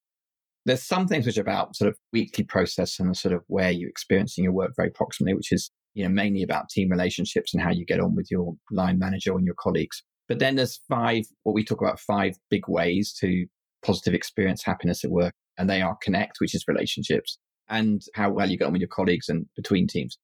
There's 0.65 0.83
some 0.83 1.07
things 1.07 1.27
which 1.27 1.37
are 1.37 1.43
about 1.43 1.77
sort 1.77 1.91
of 1.91 1.97
weekly 2.13 2.45
process 2.45 2.99
and 2.99 3.15
sort 3.15 3.35
of 3.35 3.43
where 3.49 3.71
you're 3.71 3.91
experiencing 3.91 4.45
your 4.45 4.55
work 4.55 4.73
very 4.77 4.91
proximately, 4.91 5.35
which 5.35 5.53
is, 5.53 5.71
you 5.93 6.05
know, 6.05 6.11
mainly 6.11 6.43
about 6.43 6.71
team 6.71 6.89
relationships 6.91 7.53
and 7.53 7.63
how 7.63 7.71
you 7.71 7.85
get 7.85 8.01
on 8.01 8.17
with 8.17 8.29
your 8.31 8.55
line 8.71 8.99
manager 8.99 9.33
and 9.35 9.45
your 9.45 9.55
colleagues. 9.59 10.03
But 10.27 10.39
then 10.39 10.57
there's 10.57 10.81
five, 10.89 11.25
what 11.43 11.55
we 11.55 11.65
talk 11.65 11.83
about 11.83 12.01
five 12.01 12.35
big 12.49 12.63
ways 12.67 13.15
to 13.21 13.45
positive 13.85 14.15
experience 14.15 14.65
happiness 14.65 15.05
at 15.05 15.11
work. 15.11 15.35
And 15.59 15.69
they 15.69 15.83
are 15.83 15.99
connect, 16.03 16.41
which 16.41 16.55
is 16.55 16.65
relationships, 16.67 17.39
and 17.69 18.01
how 18.15 18.31
well 18.31 18.49
you 18.49 18.57
get 18.57 18.67
on 18.67 18.73
with 18.73 18.81
your 18.81 18.89
colleagues 18.89 19.29
and 19.29 19.45
between 19.55 19.87
teams. 19.87 20.17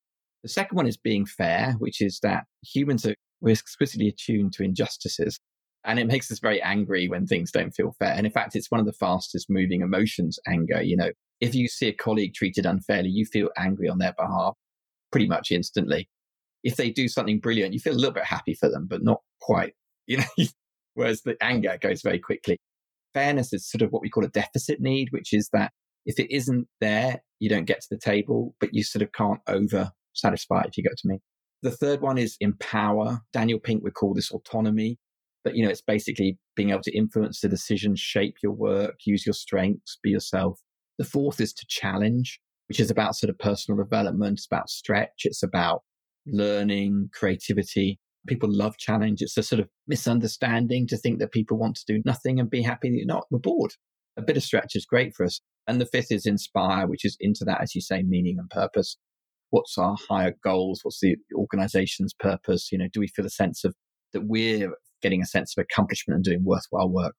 The 0.47 0.53
second 0.53 0.77
one 0.77 0.87
is 0.87 0.97
being 0.97 1.27
fair, 1.27 1.75
which 1.81 2.01
is 2.01 2.21
that 2.23 2.45
humans 2.63 3.05
are 3.05 3.17
we're 3.41 3.51
exquisitely 3.51 4.07
attuned 4.07 4.53
to 4.53 4.63
injustices. 4.63 5.41
And 5.85 5.99
it 5.99 6.07
makes 6.07 6.31
us 6.31 6.39
very 6.39 6.63
angry 6.63 7.09
when 7.09 7.27
things 7.27 7.51
don't 7.51 7.73
feel 7.73 7.97
fair. 7.99 8.13
And 8.13 8.25
in 8.25 8.31
fact, 8.31 8.55
it's 8.55 8.71
one 8.71 8.79
of 8.79 8.87
the 8.87 8.93
fastest 8.93 9.51
moving 9.51 9.81
emotions, 9.81 10.39
anger. 10.47 10.81
You 10.81 10.99
know, 10.99 11.11
if 11.41 11.53
you 11.53 11.67
see 11.67 11.89
a 11.89 11.93
colleague 11.93 12.35
treated 12.35 12.65
unfairly, 12.65 13.09
you 13.09 13.27
feel 13.27 13.49
angry 13.59 13.89
on 13.89 13.99
their 13.99 14.13
behalf 14.17 14.55
pretty 15.11 15.27
much 15.27 15.51
instantly. 15.51 16.09
If 16.63 16.77
they 16.77 16.91
do 16.91 17.09
something 17.09 17.41
brilliant, 17.41 17.75
you 17.75 17.81
feel 17.81 17.95
a 17.95 17.99
little 17.99 18.15
bit 18.15 18.25
happy 18.25 18.55
for 18.55 18.69
them, 18.69 18.87
but 18.89 19.03
not 19.03 19.23
quite, 19.41 19.75
you 20.07 20.19
know, 20.19 20.47
whereas 20.95 21.23
the 21.23 21.37
anger 21.41 21.77
goes 21.81 22.03
very 22.03 22.21
quickly. 22.21 22.57
Fairness 23.15 23.53
is 23.53 23.69
sort 23.69 23.83
of 23.83 23.91
what 23.91 24.01
we 24.01 24.11
call 24.11 24.25
a 24.25 24.29
deficit 24.29 24.81
need, 24.81 25.09
which 25.11 25.33
is 25.33 25.49
that 25.53 25.73
if 26.05 26.21
it 26.21 26.33
isn't 26.33 26.69
there, 26.81 27.25
you 27.41 27.49
don't 27.49 27.65
get 27.65 27.81
to 27.81 27.89
the 27.91 27.99
table, 27.99 28.55
but 28.61 28.73
you 28.73 28.85
sort 28.85 29.03
of 29.03 29.11
can't 29.11 29.41
over 29.49 29.91
satisfy 30.17 30.63
if 30.67 30.77
you 30.77 30.85
go 30.85 30.91
to 30.97 31.09
me. 31.09 31.19
The 31.63 31.71
third 31.71 32.01
one 32.01 32.19
is 32.19 32.37
empower. 32.41 33.21
Daniel 33.33 33.59
Pink 33.59 33.83
would 33.83 33.95
call 33.95 34.15
this 34.15 34.31
autonomy. 34.31 34.99
But, 35.45 35.55
you 35.55 35.65
know, 35.65 35.71
it's 35.71 35.81
basically 35.81 36.39
being 36.57 36.71
able 36.71 36.83
to 36.83 36.97
influence 36.97 37.41
the 37.41 37.49
decisions, 37.49 38.01
shape 38.01 38.35
your 38.43 38.53
work, 38.53 38.97
use 39.05 39.25
your 39.25 39.33
strengths, 39.33 39.97
be 40.03 40.11
yourself. 40.11 40.61
The 40.99 41.05
fourth 41.05 41.41
is 41.41 41.53
to 41.55 41.67
challenge, 41.69 42.41
which 42.69 42.81
is 42.81 42.91
about 42.91 43.15
sort 43.15 43.31
of 43.31 43.39
personal 43.39 43.83
development. 43.83 44.39
It's 44.39 44.47
about 44.47 44.69
stretch. 44.69 45.23
It's 45.23 45.45
about 45.45 45.83
learning, 46.27 47.11
creativity. 47.15 48.01
People 48.27 48.49
love 48.53 48.77
challenge. 48.77 49.23
It's 49.23 49.37
a 49.37 49.43
sort 49.45 49.61
of 49.61 49.69
misunderstanding 49.87 50.89
to 50.89 50.97
think 50.97 51.21
that 51.21 51.31
people 51.31 51.59
want 51.59 51.77
to 51.77 51.85
do 51.87 52.03
nothing 52.05 52.41
and 52.41 52.51
be 52.51 52.63
happy 52.63 52.91
that 52.91 52.97
you're 52.97 53.07
not. 53.07 53.27
We're 53.31 53.39
bored. 53.39 53.75
A 54.17 54.23
bit 54.23 54.37
of 54.37 54.43
stretch 54.43 54.75
is 54.75 54.85
great 54.85 55.15
for 55.15 55.25
us. 55.25 55.41
And 55.69 55.81
the 55.81 55.87
fifth 55.87 56.11
is 56.11 56.27
inspire, 56.27 56.89
which 56.89 57.05
is 57.05 57.17
into 57.21 57.45
that, 57.45 57.61
as 57.61 57.75
you 57.75 57.81
say, 57.81 58.03
meaning 58.03 58.37
and 58.39 58.51
purpose. 58.51 58.97
What's 59.51 59.79
our 59.79 59.97
higher 60.09 60.35
goals? 60.43 60.81
What's 60.83 61.01
the 61.01 61.17
organization's 61.35 62.15
purpose? 62.15 62.71
You 62.73 62.79
know, 62.79 62.89
do 62.93 63.01
we 63.01 63.09
feel 63.09 63.27
a 63.27 63.31
sense 63.31 63.65
of 63.65 63.75
that 64.13 64.27
we're 64.27 64.73
getting 65.03 65.23
a 65.23 65.27
sense 65.27 65.55
of 65.57 65.63
accomplishment 65.63 66.17
and 66.17 66.25
doing 66.25 66.45
worthwhile 66.45 66.89
work. 66.89 67.15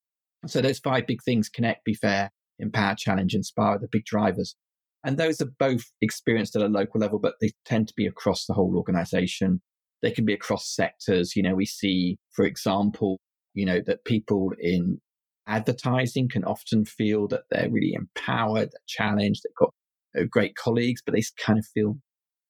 So 0.45 0.61
those 0.61 0.79
five 0.79 1.07
big 1.07 1.23
things 1.23 1.49
connect, 1.49 1.85
be 1.85 1.93
fair, 1.93 2.31
empower, 2.59 2.95
challenge, 2.95 3.33
inspire, 3.33 3.77
the 3.79 3.87
big 3.91 4.05
drivers. 4.05 4.55
And 5.03 5.17
those 5.17 5.41
are 5.41 5.49
both 5.59 5.85
experienced 6.01 6.55
at 6.55 6.61
a 6.61 6.67
local 6.67 6.99
level, 6.99 7.19
but 7.19 7.35
they 7.39 7.51
tend 7.65 7.87
to 7.87 7.93
be 7.95 8.07
across 8.07 8.45
the 8.45 8.53
whole 8.53 8.75
organization. 8.75 9.61
They 10.01 10.11
can 10.11 10.25
be 10.25 10.33
across 10.33 10.73
sectors. 10.73 11.35
You 11.35 11.43
know, 11.43 11.55
we 11.55 11.65
see, 11.65 12.17
for 12.35 12.45
example, 12.45 13.19
you 13.53 13.65
know, 13.65 13.81
that 13.85 14.05
people 14.05 14.51
in 14.59 14.99
advertising 15.47 16.29
can 16.29 16.43
often 16.43 16.83
feel 16.85 17.27
that 17.29 17.43
they're 17.49 17.69
really 17.69 17.93
empowered, 17.93 18.69
challenged, 18.87 19.43
they've 19.43 19.55
got 19.57 19.73
uh, 20.19 20.23
great 20.29 20.55
colleagues, 20.55 21.01
but 21.05 21.15
they 21.15 21.23
kind 21.39 21.57
of 21.57 21.65
feel 21.73 21.97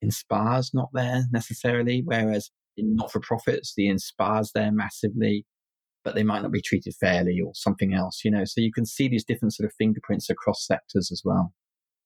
inspires 0.01 0.71
not 0.73 0.89
there 0.93 1.23
necessarily. 1.31 2.01
Whereas 2.05 2.49
in 2.77 2.95
not 2.95 3.11
for 3.11 3.19
profits, 3.19 3.73
the 3.75 3.87
inspires 3.87 4.51
there 4.53 4.71
massively, 4.71 5.45
but 6.03 6.15
they 6.15 6.23
might 6.23 6.41
not 6.41 6.51
be 6.51 6.61
treated 6.61 6.93
fairly 6.99 7.39
or 7.43 7.51
something 7.55 7.93
else, 7.93 8.21
you 8.23 8.31
know. 8.31 8.45
So 8.45 8.61
you 8.61 8.71
can 8.71 8.85
see 8.85 9.07
these 9.07 9.25
different 9.25 9.53
sort 9.53 9.65
of 9.65 9.73
fingerprints 9.77 10.29
across 10.29 10.65
sectors 10.65 11.11
as 11.11 11.21
well. 11.25 11.53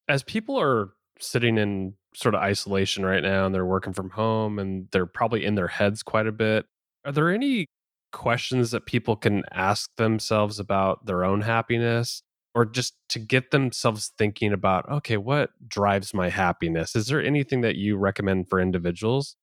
As 0.07 0.23
people 0.23 0.59
are 0.59 0.89
sitting 1.19 1.57
in 1.57 1.93
sort 2.15 2.35
of 2.35 2.41
isolation 2.41 3.05
right 3.05 3.23
now 3.23 3.45
and 3.45 3.53
they're 3.53 3.65
working 3.65 3.93
from 3.93 4.09
home 4.11 4.59
and 4.59 4.87
they're 4.91 5.05
probably 5.05 5.45
in 5.45 5.55
their 5.55 5.67
heads 5.67 6.03
quite 6.03 6.27
a 6.27 6.31
bit, 6.31 6.65
are 7.05 7.11
there 7.11 7.29
any 7.29 7.65
questions 8.11 8.71
that 8.71 8.85
people 8.85 9.15
can 9.15 9.43
ask 9.51 9.89
themselves 9.97 10.59
about 10.59 11.05
their 11.05 11.23
own 11.23 11.41
happiness? 11.41 12.23
Or 12.53 12.65
just 12.65 12.95
to 13.09 13.19
get 13.19 13.51
themselves 13.51 14.11
thinking 14.17 14.51
about, 14.51 14.89
okay, 14.89 15.15
what 15.15 15.51
drives 15.67 16.13
my 16.13 16.29
happiness? 16.29 16.95
Is 16.95 17.07
there 17.07 17.23
anything 17.23 17.61
that 17.61 17.77
you 17.77 17.95
recommend 17.95 18.49
for 18.49 18.59
individuals? 18.59 19.37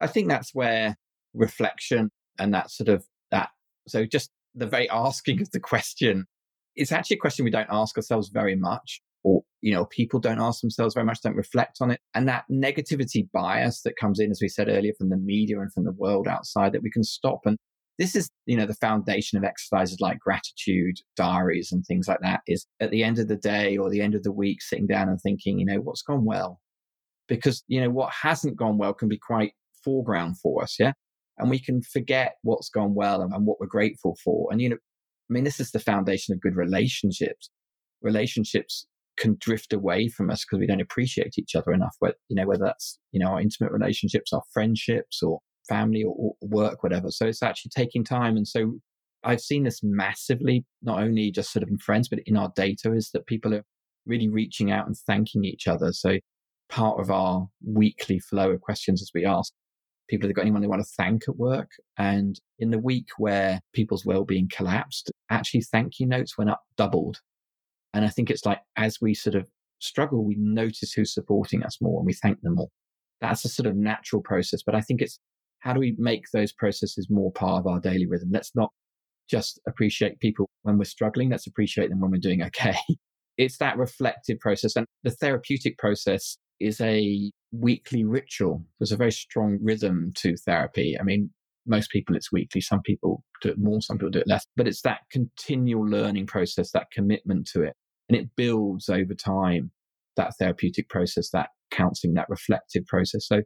I 0.00 0.06
think 0.06 0.28
that's 0.28 0.54
where 0.54 0.96
reflection 1.34 2.10
and 2.38 2.54
that 2.54 2.70
sort 2.70 2.88
of 2.88 3.04
that. 3.30 3.50
So 3.86 4.06
just 4.06 4.30
the 4.54 4.66
very 4.66 4.88
asking 4.88 5.42
of 5.42 5.50
the 5.50 5.60
question 5.60 6.26
is 6.76 6.92
actually 6.92 7.16
a 7.16 7.20
question 7.20 7.44
we 7.44 7.50
don't 7.50 7.68
ask 7.70 7.96
ourselves 7.96 8.28
very 8.28 8.54
much 8.54 9.02
or 9.24 9.42
you 9.60 9.72
know 9.72 9.84
people 9.86 10.20
don't 10.20 10.40
ask 10.40 10.60
themselves 10.60 10.94
very 10.94 11.04
much 11.04 11.20
don't 11.22 11.36
reflect 11.36 11.78
on 11.80 11.90
it 11.90 12.00
and 12.14 12.28
that 12.28 12.44
negativity 12.50 13.28
bias 13.32 13.82
that 13.82 13.96
comes 13.96 14.20
in 14.20 14.30
as 14.30 14.40
we 14.40 14.48
said 14.48 14.68
earlier 14.68 14.92
from 14.96 15.08
the 15.08 15.16
media 15.16 15.60
and 15.60 15.72
from 15.72 15.84
the 15.84 15.92
world 15.92 16.28
outside 16.28 16.72
that 16.72 16.82
we 16.82 16.90
can 16.90 17.02
stop 17.02 17.40
and 17.44 17.58
this 17.98 18.14
is 18.14 18.30
you 18.46 18.56
know 18.56 18.66
the 18.66 18.74
foundation 18.74 19.38
of 19.38 19.44
exercises 19.44 19.98
like 20.00 20.18
gratitude 20.18 20.96
diaries 21.16 21.70
and 21.72 21.84
things 21.86 22.08
like 22.08 22.20
that 22.22 22.40
is 22.46 22.66
at 22.80 22.90
the 22.90 23.02
end 23.02 23.18
of 23.18 23.28
the 23.28 23.36
day 23.36 23.76
or 23.76 23.90
the 23.90 24.00
end 24.00 24.14
of 24.14 24.22
the 24.22 24.32
week 24.32 24.62
sitting 24.62 24.86
down 24.86 25.08
and 25.08 25.20
thinking 25.20 25.58
you 25.58 25.66
know 25.66 25.80
what's 25.80 26.02
gone 26.02 26.24
well 26.24 26.60
because 27.28 27.62
you 27.68 27.80
know 27.80 27.90
what 27.90 28.12
hasn't 28.12 28.56
gone 28.56 28.78
well 28.78 28.94
can 28.94 29.08
be 29.08 29.18
quite 29.18 29.52
foreground 29.84 30.38
for 30.40 30.62
us. 30.62 30.76
Yeah. 30.78 30.92
And 31.38 31.50
we 31.50 31.58
can 31.58 31.82
forget 31.82 32.34
what's 32.42 32.68
gone 32.68 32.94
well 32.94 33.22
and, 33.22 33.32
and 33.32 33.46
what 33.46 33.60
we're 33.60 33.66
grateful 33.66 34.16
for. 34.24 34.48
And, 34.50 34.60
you 34.60 34.70
know, 34.70 34.76
I 34.76 35.32
mean, 35.32 35.44
this 35.44 35.60
is 35.60 35.70
the 35.70 35.78
foundation 35.78 36.34
of 36.34 36.40
good 36.40 36.56
relationships. 36.56 37.50
Relationships 38.02 38.86
can 39.18 39.36
drift 39.40 39.72
away 39.72 40.08
from 40.08 40.30
us 40.30 40.44
because 40.44 40.60
we 40.60 40.66
don't 40.66 40.80
appreciate 40.80 41.34
each 41.38 41.54
other 41.54 41.72
enough. 41.72 41.94
But, 42.00 42.16
you 42.28 42.36
know, 42.36 42.46
whether 42.46 42.64
that's, 42.64 42.98
you 43.12 43.20
know, 43.20 43.28
our 43.28 43.40
intimate 43.40 43.72
relationships, 43.72 44.32
our 44.32 44.42
friendships 44.52 45.22
or 45.22 45.40
family 45.68 46.02
or, 46.02 46.14
or 46.16 46.34
work, 46.40 46.82
whatever. 46.82 47.10
So 47.10 47.26
it's 47.26 47.42
actually 47.42 47.70
taking 47.74 48.04
time. 48.04 48.36
And 48.36 48.46
so 48.46 48.78
I've 49.24 49.40
seen 49.40 49.64
this 49.64 49.80
massively, 49.82 50.64
not 50.82 51.02
only 51.02 51.30
just 51.30 51.52
sort 51.52 51.62
of 51.62 51.68
in 51.68 51.78
friends, 51.78 52.08
but 52.08 52.20
in 52.26 52.36
our 52.36 52.52
data 52.54 52.92
is 52.92 53.10
that 53.12 53.26
people 53.26 53.54
are 53.54 53.64
really 54.06 54.28
reaching 54.28 54.70
out 54.70 54.86
and 54.86 54.96
thanking 54.96 55.44
each 55.44 55.66
other. 55.66 55.92
So 55.92 56.18
part 56.68 57.00
of 57.00 57.10
our 57.10 57.48
weekly 57.64 58.18
flow 58.18 58.52
of 58.52 58.60
questions 58.60 59.02
as 59.02 59.10
we 59.14 59.24
ask, 59.24 59.52
people 60.08 60.28
have 60.28 60.36
got 60.36 60.42
anyone 60.42 60.62
they 60.62 60.68
want 60.68 60.82
to 60.82 60.92
thank 60.96 61.28
at 61.28 61.36
work. 61.36 61.70
And 61.96 62.40
in 62.58 62.70
the 62.70 62.78
week 62.78 63.08
where 63.18 63.60
people's 63.74 64.06
well-being 64.06 64.48
collapsed, 64.52 65.10
actually 65.30 65.62
thank 65.62 65.98
you 65.98 66.06
notes 66.06 66.38
went 66.38 66.50
up 66.50 66.62
doubled. 66.76 67.20
And 67.94 68.04
I 68.04 68.08
think 68.08 68.30
it's 68.30 68.46
like 68.46 68.60
as 68.76 69.00
we 69.00 69.14
sort 69.14 69.34
of 69.34 69.48
struggle, 69.80 70.24
we 70.24 70.36
notice 70.38 70.92
who's 70.92 71.14
supporting 71.14 71.62
us 71.62 71.80
more 71.80 72.00
and 72.00 72.06
we 72.06 72.14
thank 72.14 72.40
them 72.40 72.54
more. 72.54 72.68
That's 73.20 73.44
a 73.44 73.48
sort 73.48 73.66
of 73.66 73.76
natural 73.76 74.22
process. 74.22 74.62
But 74.64 74.74
I 74.74 74.80
think 74.80 75.02
it's 75.02 75.18
how 75.60 75.72
do 75.72 75.80
we 75.80 75.94
make 75.98 76.24
those 76.32 76.52
processes 76.52 77.08
more 77.10 77.32
part 77.32 77.60
of 77.60 77.66
our 77.66 77.80
daily 77.80 78.06
rhythm? 78.06 78.30
Let's 78.32 78.54
not 78.54 78.70
just 79.28 79.60
appreciate 79.66 80.20
people 80.20 80.48
when 80.62 80.78
we're 80.78 80.84
struggling. 80.84 81.30
Let's 81.30 81.46
appreciate 81.46 81.90
them 81.90 82.00
when 82.00 82.10
we're 82.10 82.18
doing 82.18 82.42
okay. 82.46 82.76
It's 83.36 83.58
that 83.58 83.76
reflective 83.76 84.40
process 84.40 84.74
and 84.74 84.86
the 85.04 85.10
therapeutic 85.12 85.78
process 85.78 86.36
is 86.60 86.80
a 86.80 87.30
weekly 87.52 88.04
ritual. 88.04 88.64
There's 88.78 88.92
a 88.92 88.96
very 88.96 89.12
strong 89.12 89.58
rhythm 89.62 90.12
to 90.16 90.36
therapy. 90.36 90.96
I 90.98 91.04
mean, 91.04 91.30
most 91.66 91.90
people 91.90 92.16
it's 92.16 92.32
weekly. 92.32 92.60
Some 92.60 92.82
people 92.82 93.22
do 93.42 93.50
it 93.50 93.58
more, 93.58 93.80
some 93.80 93.98
people 93.98 94.10
do 94.10 94.20
it 94.20 94.28
less, 94.28 94.44
but 94.56 94.66
it's 94.66 94.82
that 94.82 95.00
continual 95.12 95.86
learning 95.86 96.26
process, 96.26 96.72
that 96.72 96.90
commitment 96.92 97.48
to 97.52 97.62
it. 97.62 97.74
And 98.08 98.18
it 98.18 98.30
builds 98.36 98.88
over 98.88 99.14
time 99.14 99.70
that 100.16 100.32
therapeutic 100.38 100.88
process, 100.88 101.30
that 101.30 101.50
counseling, 101.70 102.14
that 102.14 102.28
reflective 102.28 102.86
process. 102.86 103.26
So 103.26 103.42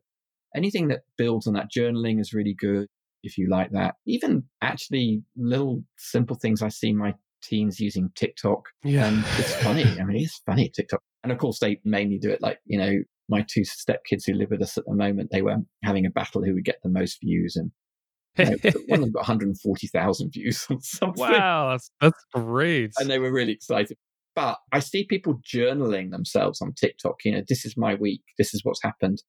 anything 0.55 0.89
that 0.89 1.01
builds 1.17 1.47
on 1.47 1.55
that 1.55 1.71
journaling 1.77 2.21
is 2.21 2.33
really 2.33 2.55
good 2.55 2.87
if 3.23 3.39
you 3.39 3.49
like 3.49 3.71
that. 3.73 3.95
Even 4.07 4.45
actually 4.61 5.23
little 5.37 5.83
simple 5.97 6.37
things 6.37 6.63
I 6.63 6.69
see 6.69 6.93
my 6.93 7.15
teens 7.43 7.81
using 7.81 8.11
TikTok. 8.15 8.69
Yeah. 8.85 9.07
And 9.07 9.25
it's 9.39 9.55
funny. 9.63 9.85
I 9.85 10.05
mean, 10.05 10.17
it's 10.17 10.41
funny, 10.47 10.71
TikTok. 10.75 11.01
And 11.23 11.33
of 11.33 11.39
course, 11.39 11.59
they 11.59 11.81
mainly 11.85 12.19
do 12.19 12.31
it 12.31 12.43
like, 12.43 12.59
you 12.65 12.79
know, 12.79 12.93
my 13.29 13.45
two 13.49 13.63
stepkids 13.63 14.25
who 14.27 14.35
live 14.35 14.51
with 14.51 14.63
us 14.63 14.77
at 14.77 14.85
the 14.87 14.95
moment, 14.95 15.31
they 15.31 15.43
were 15.43 15.57
having 15.85 16.07
a 16.07 16.11
battle 16.11 16.43
who 16.43 16.55
would 16.55 16.65
get 16.65 16.79
the 16.83 16.91
most 16.91 17.19
views. 17.23 17.57
And 17.57 17.71
you 18.39 18.45
know, 18.45 18.71
one 18.89 18.99
of 19.01 19.05
them 19.05 19.13
got 19.13 19.21
140,000 19.29 20.31
views 20.33 20.67
on 20.71 20.81
something. 20.81 21.21
Wow, 21.21 21.71
that's, 21.71 21.91
that's 22.01 22.25
great. 22.35 22.93
And 22.99 23.11
they 23.11 23.19
were 23.19 23.33
really 23.33 23.53
excited. 23.53 23.97
But 24.35 24.59
I 24.73 24.81
see 24.81 25.05
people 25.05 25.41
journaling 25.47 26.11
themselves 26.11 26.63
on 26.63 26.73
TikTok. 26.73 27.17
You 27.25 27.33
know, 27.33 27.43
this 27.47 27.65
is 27.65 27.77
my 27.77 27.95
week. 27.95 28.23
This 28.39 28.55
is 28.55 28.63
what's 28.65 28.83
happened. 28.83 29.23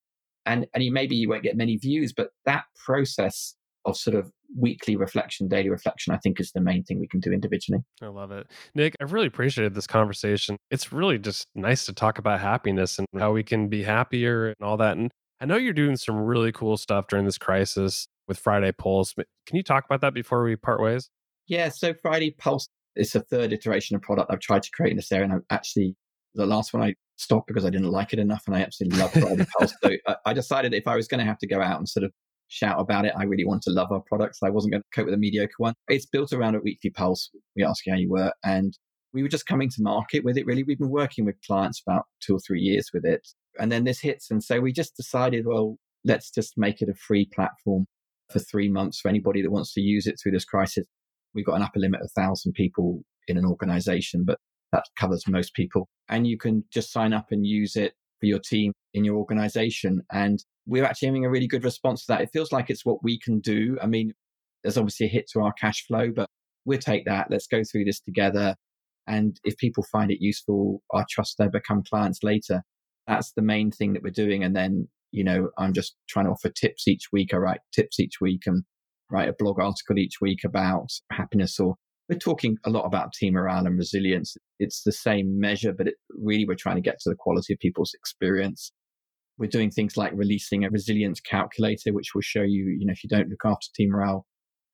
And, 0.45 0.67
and 0.73 0.83
you, 0.83 0.91
maybe 0.91 1.15
you 1.15 1.29
won't 1.29 1.43
get 1.43 1.55
many 1.55 1.77
views, 1.77 2.13
but 2.13 2.29
that 2.45 2.65
process 2.85 3.55
of 3.85 3.97
sort 3.97 4.15
of 4.15 4.31
weekly 4.57 4.95
reflection, 4.95 5.47
daily 5.47 5.69
reflection, 5.69 6.13
I 6.13 6.17
think 6.17 6.39
is 6.39 6.51
the 6.51 6.61
main 6.61 6.83
thing 6.83 6.99
we 6.99 7.07
can 7.07 7.19
do 7.19 7.31
individually. 7.31 7.81
I 8.01 8.07
love 8.07 8.31
it. 8.31 8.47
Nick, 8.75 8.95
I've 9.01 9.13
really 9.13 9.27
appreciated 9.27 9.73
this 9.73 9.87
conversation. 9.87 10.57
It's 10.69 10.93
really 10.93 11.17
just 11.17 11.47
nice 11.55 11.85
to 11.87 11.93
talk 11.93 12.17
about 12.17 12.39
happiness 12.39 12.99
and 12.99 13.07
how 13.17 13.31
we 13.31 13.43
can 13.43 13.67
be 13.67 13.83
happier 13.83 14.47
and 14.47 14.55
all 14.61 14.77
that. 14.77 14.97
And 14.97 15.11
I 15.41 15.45
know 15.45 15.57
you're 15.57 15.73
doing 15.73 15.97
some 15.97 16.17
really 16.17 16.51
cool 16.51 16.77
stuff 16.77 17.07
during 17.07 17.25
this 17.25 17.37
crisis 17.37 18.07
with 18.27 18.39
Friday 18.39 18.71
Pulse. 18.71 19.13
Can 19.13 19.57
you 19.57 19.63
talk 19.63 19.85
about 19.85 20.01
that 20.01 20.13
before 20.13 20.43
we 20.43 20.55
part 20.55 20.81
ways? 20.81 21.09
Yeah, 21.47 21.69
so 21.69 21.93
Friday 22.01 22.31
Pulse 22.31 22.67
is 22.95 23.15
a 23.15 23.21
third 23.21 23.51
iteration 23.51 23.95
of 23.95 24.01
product 24.01 24.31
I've 24.31 24.39
tried 24.39 24.63
to 24.63 24.69
create 24.71 24.91
in 24.91 24.97
this 24.97 25.11
area. 25.11 25.25
And 25.25 25.33
I'm 25.33 25.45
actually, 25.49 25.95
the 26.35 26.45
last 26.45 26.73
one 26.73 26.83
I 26.83 26.95
stopped 27.23 27.47
because 27.47 27.65
I 27.65 27.69
didn't 27.69 27.91
like 27.91 28.13
it 28.13 28.19
enough 28.19 28.43
and 28.45 28.55
I 28.55 28.61
absolutely 28.61 28.99
love 28.99 29.11
Friday 29.11 29.45
Pulse. 29.57 29.73
So 29.83 29.91
I, 30.07 30.15
I 30.27 30.33
decided 30.33 30.73
if 30.73 30.87
I 30.87 30.95
was 30.95 31.07
going 31.07 31.19
to 31.19 31.25
have 31.25 31.39
to 31.39 31.47
go 31.47 31.61
out 31.61 31.79
and 31.79 31.87
sort 31.87 32.03
of 32.03 32.11
shout 32.53 32.79
about 32.79 33.05
it. 33.05 33.13
I 33.17 33.23
really 33.23 33.45
want 33.45 33.63
to 33.63 33.71
love 33.71 33.91
our 33.91 34.01
products. 34.01 34.39
I 34.43 34.49
wasn't 34.49 34.73
going 34.73 34.83
to 34.83 34.89
cope 34.95 35.05
with 35.05 35.13
a 35.13 35.17
mediocre 35.17 35.53
one. 35.57 35.73
It's 35.87 36.05
built 36.05 36.31
around 36.33 36.55
a 36.55 36.59
weekly 36.59 36.91
pulse. 36.91 37.29
We 37.55 37.63
ask 37.63 37.85
you 37.85 37.93
how 37.93 37.97
you 37.97 38.09
were. 38.09 38.31
And 38.43 38.77
we 39.13 39.23
were 39.23 39.29
just 39.29 39.45
coming 39.45 39.69
to 39.69 39.81
market 39.81 40.23
with 40.23 40.37
it, 40.37 40.45
really. 40.45 40.63
We've 40.63 40.77
been 40.77 40.89
working 40.89 41.25
with 41.25 41.35
clients 41.45 41.81
about 41.85 42.05
two 42.21 42.35
or 42.35 42.39
three 42.39 42.61
years 42.61 42.89
with 42.93 43.05
it. 43.05 43.27
And 43.59 43.71
then 43.71 43.83
this 43.83 43.99
hits. 43.99 44.29
And 44.31 44.43
so 44.43 44.59
we 44.59 44.71
just 44.71 44.95
decided, 44.95 45.45
well, 45.45 45.77
let's 46.05 46.31
just 46.31 46.53
make 46.57 46.81
it 46.81 46.89
a 46.89 46.95
free 46.95 47.27
platform 47.33 47.85
for 48.31 48.39
three 48.39 48.69
months 48.69 48.99
for 48.99 49.09
anybody 49.09 49.41
that 49.41 49.51
wants 49.51 49.73
to 49.73 49.81
use 49.81 50.07
it 50.07 50.15
through 50.21 50.31
this 50.31 50.45
crisis. 50.45 50.85
We've 51.33 51.45
got 51.45 51.55
an 51.55 51.63
upper 51.63 51.79
limit 51.79 52.01
of 52.01 52.09
1,000 52.13 52.53
people 52.53 53.03
in 53.27 53.37
an 53.37 53.45
organization, 53.45 54.23
but 54.25 54.39
that 54.73 54.83
covers 54.99 55.23
most 55.27 55.53
people. 55.53 55.87
And 56.09 56.27
you 56.27 56.37
can 56.37 56.65
just 56.73 56.91
sign 56.91 57.13
up 57.13 57.27
and 57.31 57.45
use 57.45 57.77
it 57.77 57.93
for 58.19 58.25
your 58.25 58.39
team 58.39 58.73
in 58.93 59.05
your 59.05 59.15
organization. 59.15 60.01
And 60.11 60.43
we're 60.65 60.83
actually 60.83 61.07
having 61.07 61.25
a 61.25 61.29
really 61.29 61.47
good 61.47 61.63
response 61.63 62.05
to 62.05 62.13
that. 62.13 62.21
It 62.21 62.31
feels 62.33 62.51
like 62.51 62.69
it's 62.69 62.85
what 62.85 63.03
we 63.03 63.17
can 63.19 63.39
do. 63.39 63.77
I 63.81 63.87
mean, 63.87 64.13
there's 64.63 64.77
obviously 64.77 65.05
a 65.05 65.09
hit 65.09 65.29
to 65.33 65.41
our 65.41 65.53
cash 65.53 65.85
flow, 65.87 66.11
but 66.13 66.29
we'll 66.65 66.79
take 66.79 67.05
that. 67.05 67.27
Let's 67.29 67.47
go 67.47 67.63
through 67.63 67.85
this 67.85 68.01
together. 68.01 68.55
And 69.07 69.39
if 69.43 69.57
people 69.57 69.85
find 69.91 70.11
it 70.11 70.21
useful, 70.21 70.81
I 70.93 71.03
trust 71.09 71.35
they'll 71.37 71.49
become 71.49 71.83
clients 71.87 72.19
later. 72.23 72.63
That's 73.07 73.33
the 73.33 73.41
main 73.41 73.71
thing 73.71 73.93
that 73.93 74.03
we're 74.03 74.11
doing. 74.11 74.43
And 74.43 74.55
then, 74.55 74.87
you 75.11 75.23
know, 75.23 75.49
I'm 75.57 75.73
just 75.73 75.95
trying 76.09 76.25
to 76.25 76.31
offer 76.31 76.49
tips 76.49 76.87
each 76.87 77.11
week. 77.11 77.33
I 77.33 77.37
write 77.37 77.59
tips 77.73 77.99
each 77.99 78.21
week 78.21 78.43
and 78.45 78.63
write 79.11 79.29
a 79.29 79.35
blog 79.37 79.59
article 79.59 79.99
each 79.99 80.21
week 80.21 80.43
about 80.45 80.89
happiness 81.11 81.59
or 81.59 81.75
we're 82.09 82.19
talking 82.19 82.57
a 82.65 82.69
lot 82.69 82.85
about 82.85 83.13
team 83.13 83.33
morale 83.33 83.65
and 83.65 83.77
resilience. 83.77 84.35
It's 84.59 84.83
the 84.83 84.91
same 84.91 85.39
measure, 85.39 85.73
but 85.73 85.87
it, 85.87 85.95
really 86.09 86.45
we're 86.45 86.55
trying 86.55 86.75
to 86.75 86.81
get 86.81 86.99
to 86.99 87.09
the 87.09 87.15
quality 87.15 87.53
of 87.53 87.59
people's 87.59 87.93
experience. 87.93 88.71
We're 89.37 89.49
doing 89.49 89.71
things 89.71 89.97
like 89.97 90.11
releasing 90.13 90.63
a 90.63 90.69
resilience 90.69 91.19
calculator, 91.19 91.93
which 91.93 92.13
will 92.13 92.21
show 92.21 92.43
you, 92.43 92.75
you 92.77 92.85
know, 92.85 92.91
if 92.91 93.03
you 93.03 93.09
don't 93.09 93.29
look 93.29 93.45
after 93.45 93.67
team 93.75 93.91
morale, 93.91 94.25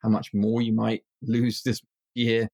how 0.04 0.10
much 0.10 0.30
more 0.34 0.62
you 0.62 0.74
might 0.74 1.04
lose 1.22 1.62
this 1.64 1.82
year. 2.16 2.48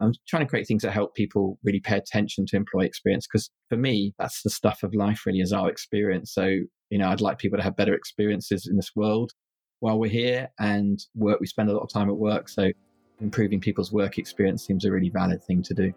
I'm 0.00 0.12
trying 0.28 0.44
to 0.44 0.48
create 0.48 0.66
things 0.66 0.82
that 0.82 0.92
help 0.92 1.14
people 1.14 1.58
really 1.64 1.80
pay 1.80 1.96
attention 1.96 2.44
to 2.46 2.56
employee 2.56 2.86
experience 2.86 3.26
because 3.26 3.50
for 3.70 3.78
me, 3.78 4.14
that's 4.18 4.42
the 4.42 4.50
stuff 4.50 4.82
of 4.82 4.94
life 4.94 5.24
really 5.24 5.40
is 5.40 5.52
our 5.52 5.70
experience. 5.70 6.34
So, 6.34 6.46
you 6.90 6.98
know, 6.98 7.08
I'd 7.08 7.22
like 7.22 7.38
people 7.38 7.56
to 7.56 7.64
have 7.64 7.76
better 7.76 7.94
experiences 7.94 8.66
in 8.66 8.76
this 8.76 8.90
world 8.94 9.32
while 9.80 9.98
we're 9.98 10.10
here 10.10 10.48
and 10.58 10.98
work. 11.14 11.40
We 11.40 11.46
spend 11.46 11.70
a 11.70 11.72
lot 11.72 11.82
of 11.82 11.90
time 11.90 12.10
at 12.10 12.16
work. 12.16 12.50
So 12.50 12.72
improving 13.20 13.60
people's 13.60 13.92
work 13.92 14.18
experience 14.18 14.64
seems 14.66 14.84
a 14.84 14.90
really 14.90 15.10
valid 15.10 15.42
thing 15.42 15.62
to 15.62 15.74
do. 15.74 15.92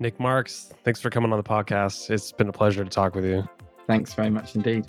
Nick 0.00 0.18
Marks, 0.20 0.72
thanks 0.84 1.00
for 1.00 1.10
coming 1.10 1.32
on 1.32 1.38
the 1.38 1.44
podcast. 1.44 2.10
It's 2.10 2.30
been 2.32 2.48
a 2.48 2.52
pleasure 2.52 2.84
to 2.84 2.90
talk 2.90 3.14
with 3.14 3.24
you. 3.24 3.48
Thanks 3.86 4.14
very 4.14 4.30
much 4.30 4.54
indeed. 4.54 4.86